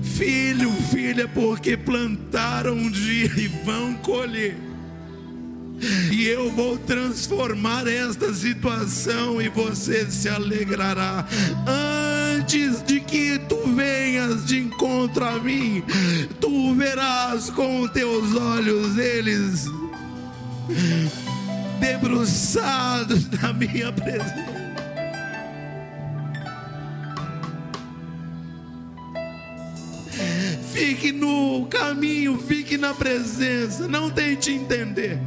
[0.02, 4.71] Filho, filha, porque plantaram um dia e vão colher.
[6.10, 11.26] E eu vou transformar esta situação e você se alegrará.
[12.36, 15.82] Antes de que tu venhas de encontro a mim,
[16.40, 19.66] tu verás com teus olhos eles
[21.80, 24.52] debruçados na minha presença.
[30.72, 35.18] Fique no caminho, fique na presença, não tente entender.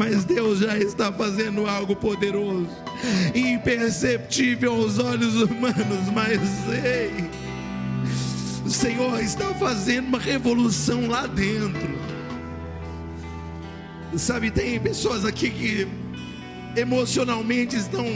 [0.00, 2.66] Mas Deus já está fazendo algo poderoso,
[3.34, 6.40] imperceptível aos olhos humanos, mas
[6.82, 7.28] ei,
[8.64, 11.98] o Senhor está fazendo uma revolução lá dentro.
[14.16, 15.86] Sabe, tem pessoas aqui que
[16.74, 18.06] emocionalmente estão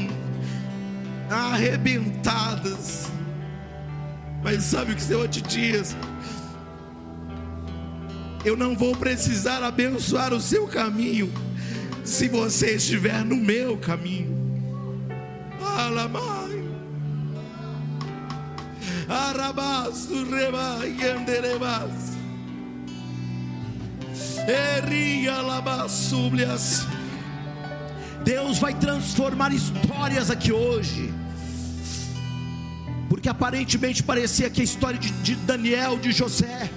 [1.29, 3.09] arrebentadas.
[4.43, 5.95] Mas sabe o que o Senhor te diz?
[8.43, 11.31] Eu não vou precisar abençoar o seu caminho
[12.05, 14.35] se você estiver no meu caminho.
[28.25, 31.13] Deus vai transformar histórias aqui hoje.
[33.09, 36.71] Porque aparentemente parecia que a história de, de Daniel, de José,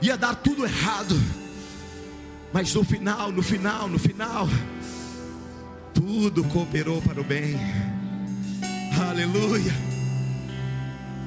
[0.00, 1.16] ia dar tudo errado.
[2.54, 4.48] Mas no final, no final, no final,
[5.92, 7.56] tudo cooperou para o bem.
[9.10, 9.74] Aleluia.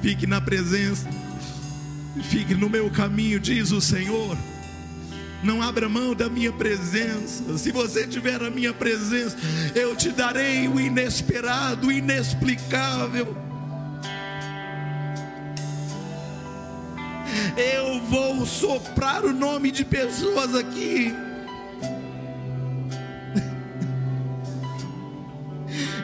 [0.00, 1.06] Fique na presença,
[2.30, 4.38] fique no meu caminho, diz o Senhor.
[5.44, 7.58] Não abra mão da minha presença.
[7.58, 9.36] Se você tiver a minha presença,
[9.74, 13.47] eu te darei o inesperado, o inexplicável.
[17.56, 21.14] Eu vou soprar o nome de pessoas aqui.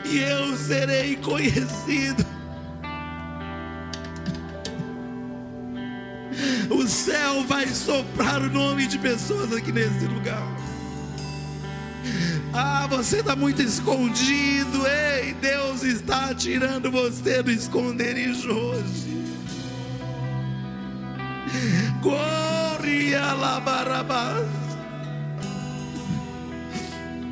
[0.05, 2.25] E eu serei conhecido.
[6.69, 10.55] O céu vai soprar o nome de pessoas aqui nesse lugar.
[12.53, 14.85] Ah, você está muito escondido.
[14.87, 19.15] Ei, Deus está tirando você do esconderijo hoje.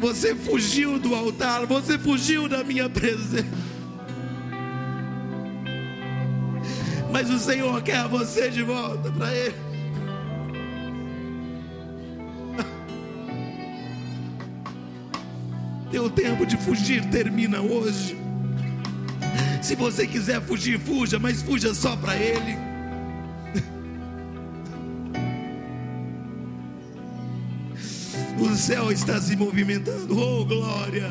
[0.04, 3.46] Você fugiu do altar, você fugiu da minha presença.
[7.12, 9.56] Mas o Senhor quer você de volta para Ele.
[15.90, 18.18] Teu tempo de fugir termina hoje.
[19.62, 22.73] Se você quiser fugir, fuja, mas fuja só para Ele.
[28.40, 31.10] O céu está se movimentando, oh glória!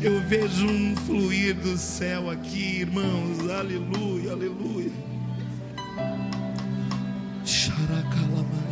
[0.00, 4.92] Eu vejo um fluir do céu aqui, irmãos, aleluia, aleluia.
[7.44, 8.65] Xaracalamai.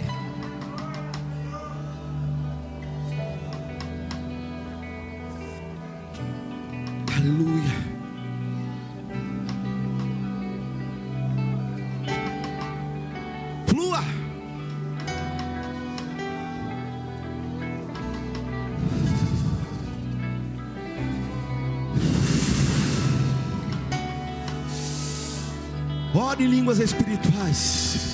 [26.34, 28.13] Ore em línguas espirituais.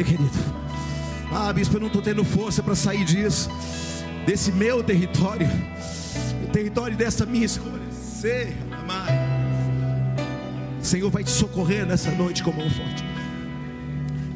[0.00, 0.30] Clame por Ele, querido.
[1.32, 3.48] Ah, bispo, eu não estou tendo força para sair disso,
[4.26, 5.48] desse meu território,
[6.44, 7.82] o território dessa minha escolha.
[7.92, 9.10] Sei, amai.
[10.80, 13.04] O Senhor vai te socorrer nessa noite com mão forte.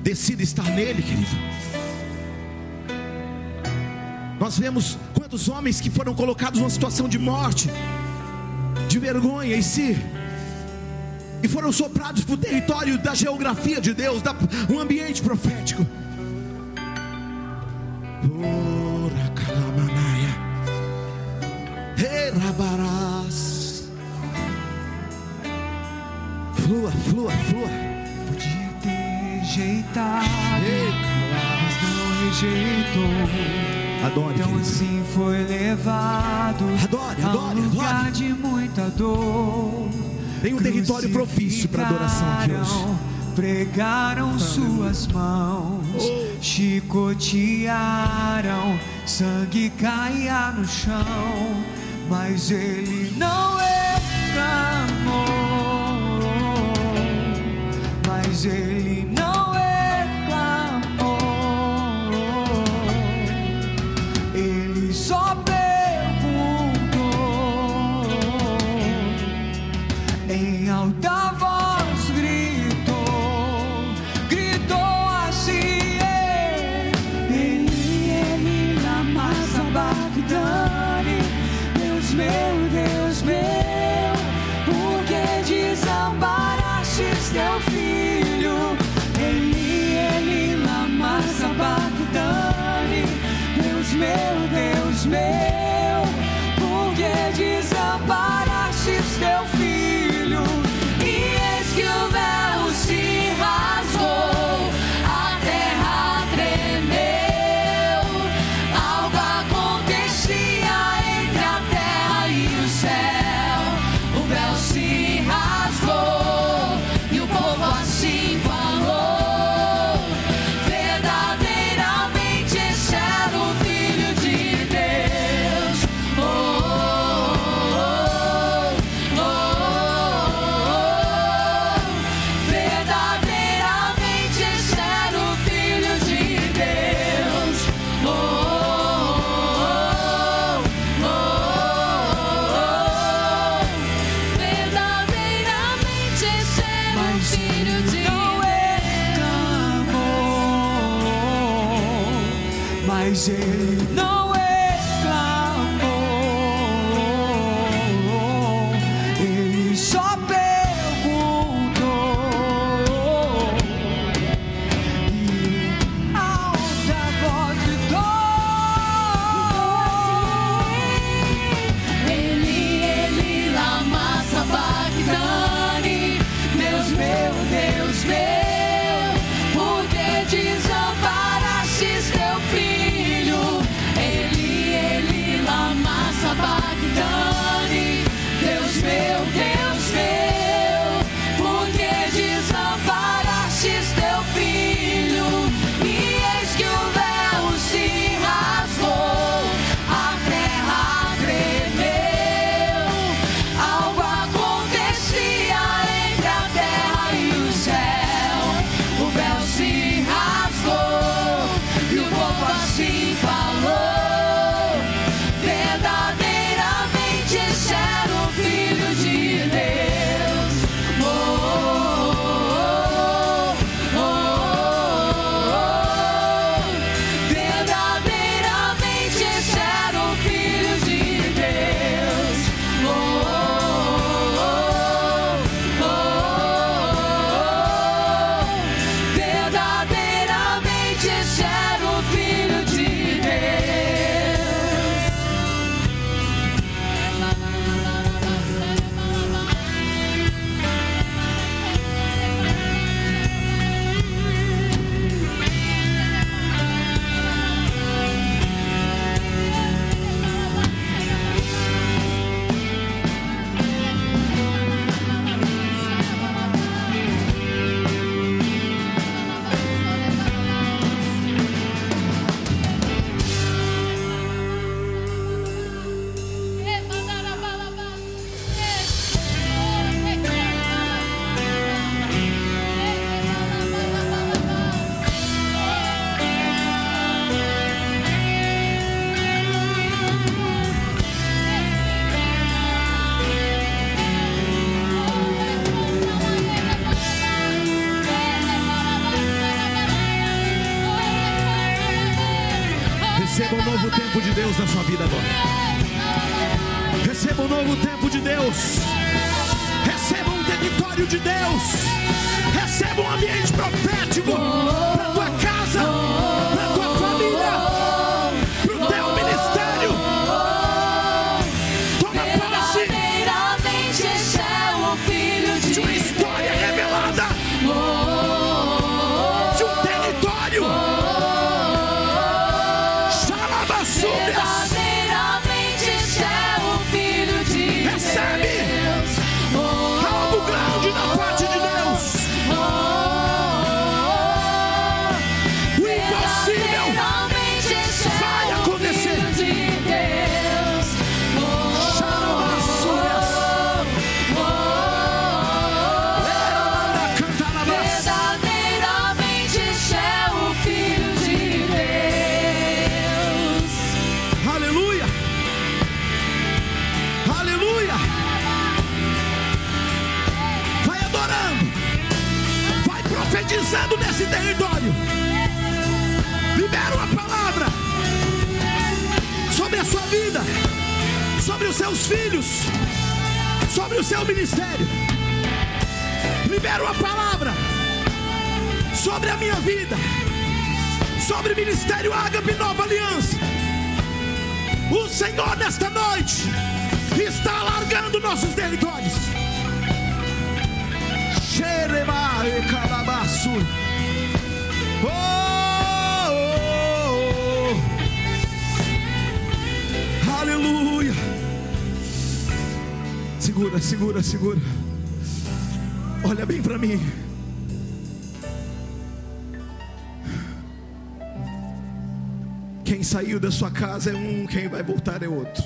[0.03, 1.55] Decida estar nele, querido.
[4.39, 7.71] Nós vemos quantos homens que foram colocados numa situação de morte,
[8.89, 9.97] de vergonha em si,
[11.45, 14.35] e foram soprados para o território da geografia de Deus, da,
[14.71, 15.87] um ambiente profético.
[26.55, 27.69] Flua, flua, flua.
[28.29, 30.27] Podia ter rejeitado,
[30.65, 30.89] Ei,
[31.31, 34.07] mas não rejeitou.
[34.07, 34.61] Adore, Então querido.
[34.61, 38.11] assim foi levado Adore, a um adore, lugar adore.
[38.13, 39.64] de muita dor.
[40.45, 42.51] Tem um território propício para adoração hoje.
[42.51, 42.99] Crucificaram,
[43.35, 46.27] Pregaram suas mãos, Oh.
[46.43, 47.65] chicotearam,
[49.07, 51.65] sangue caía no chão,
[52.11, 53.44] mas ele não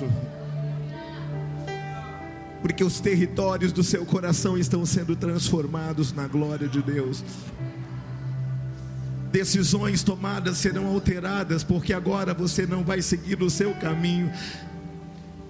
[0.03, 0.39] outro.
[2.61, 7.23] Porque os territórios do seu coração estão sendo transformados na glória de Deus.
[9.31, 14.31] Decisões tomadas serão alteradas, porque agora você não vai seguir o seu caminho.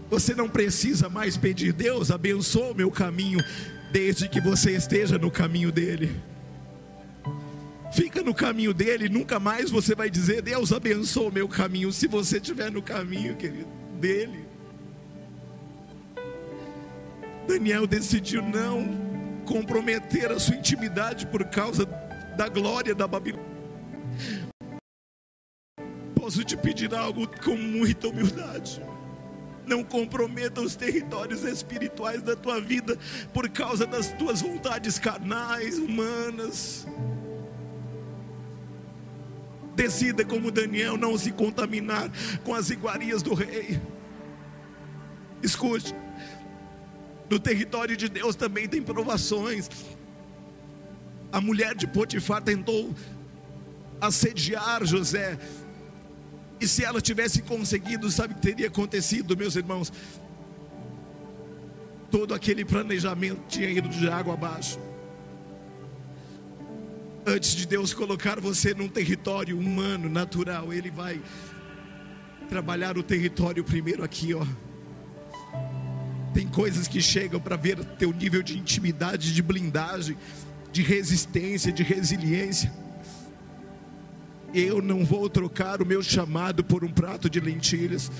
[0.10, 3.40] Você não precisa mais pedir, Deus abençoe o meu caminho,
[3.92, 6.16] desde que você esteja no caminho dele.
[7.92, 12.08] Fica no caminho dele, nunca mais você vai dizer, Deus abençoe o meu caminho, se
[12.08, 13.68] você estiver no caminho, querido,
[14.00, 14.46] dele.
[17.48, 18.88] Daniel decidiu não
[19.46, 21.86] comprometer a sua intimidade por causa
[22.38, 23.50] da glória da Babilônia.
[26.16, 28.82] Posso te pedir algo com muita humildade.
[29.66, 32.98] Não comprometa os territórios espirituais da tua vida
[33.34, 36.88] por causa das tuas vontades carnais, humanas.
[39.80, 42.12] Decida como Daniel não se contaminar
[42.44, 43.80] com as iguarias do rei.
[45.42, 45.96] Escute,
[47.30, 49.70] no território de Deus também tem provações.
[51.32, 52.94] A mulher de Potifar tentou
[54.02, 55.40] assediar José.
[56.60, 59.94] E se ela tivesse conseguido, sabe o que teria acontecido, meus irmãos?
[62.12, 64.78] Todo aquele planejamento tinha ido de água abaixo.
[67.26, 71.22] Antes de Deus colocar você num território humano, natural, Ele vai
[72.48, 74.46] trabalhar o território primeiro aqui, ó.
[76.34, 80.18] Tem coisas que chegam para ver teu nível de intimidade, de blindagem,
[80.72, 82.72] de resistência, de resiliência.
[84.54, 88.12] Eu não vou trocar o meu chamado por um prato de lentilhas.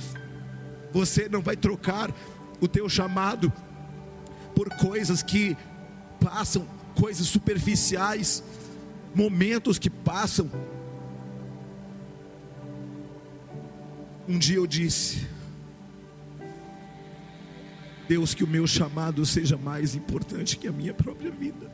[0.92, 2.14] Você não vai trocar
[2.60, 3.52] o teu chamado
[4.56, 5.56] por coisas que
[6.20, 8.44] passam, coisas superficiais,
[9.14, 10.50] momentos que passam.
[14.28, 15.28] Um dia eu disse:
[18.08, 21.72] Deus, que o meu chamado seja mais importante que a minha própria vida.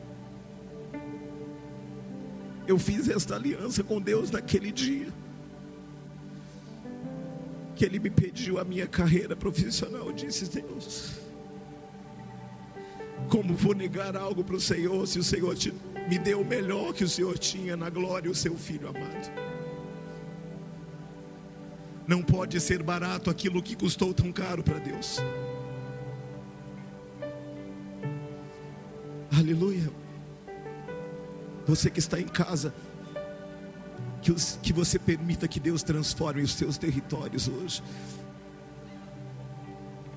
[2.66, 5.08] Eu fiz esta aliança com Deus naquele dia.
[7.74, 10.08] Que Ele me pediu a minha carreira profissional.
[10.08, 11.12] Eu disse, Deus,
[13.28, 15.72] como vou negar algo para o Senhor se o Senhor te,
[16.08, 19.30] me deu o melhor que o Senhor tinha na glória, o seu filho amado?
[22.06, 25.18] Não pode ser barato aquilo que custou tão caro para Deus.
[29.36, 29.90] Aleluia.
[31.66, 32.72] Você que está em casa,
[34.22, 37.82] que, os, que você permita que Deus transforme os seus territórios hoje.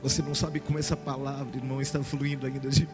[0.02, 2.88] Você não sabe como essa palavra, irmão, está fluindo ainda de.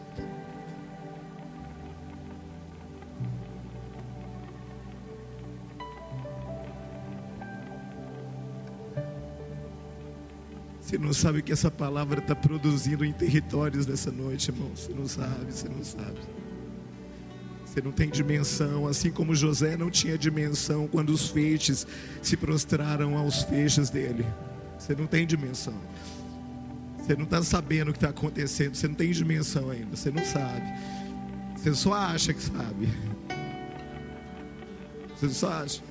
[10.86, 14.70] Você não sabe o que essa palavra está produzindo em territórios nessa noite, irmão.
[14.72, 16.20] Você não sabe, você não sabe.
[17.64, 21.84] Você não tem dimensão, assim como José não tinha dimensão quando os feixes
[22.22, 24.24] se prostraram aos feixes dele.
[24.78, 25.74] Você não tem dimensão.
[26.98, 28.76] Você não está sabendo o que está acontecendo.
[28.76, 29.96] Você não tem dimensão ainda.
[29.96, 30.72] Você não sabe.
[31.56, 32.88] Você só acha que sabe.
[35.16, 35.82] Você só acha.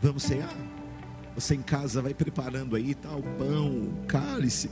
[0.00, 0.73] Vamos cear?
[1.34, 3.10] Você em casa vai preparando aí, tá?
[3.14, 4.70] O pão, cálice.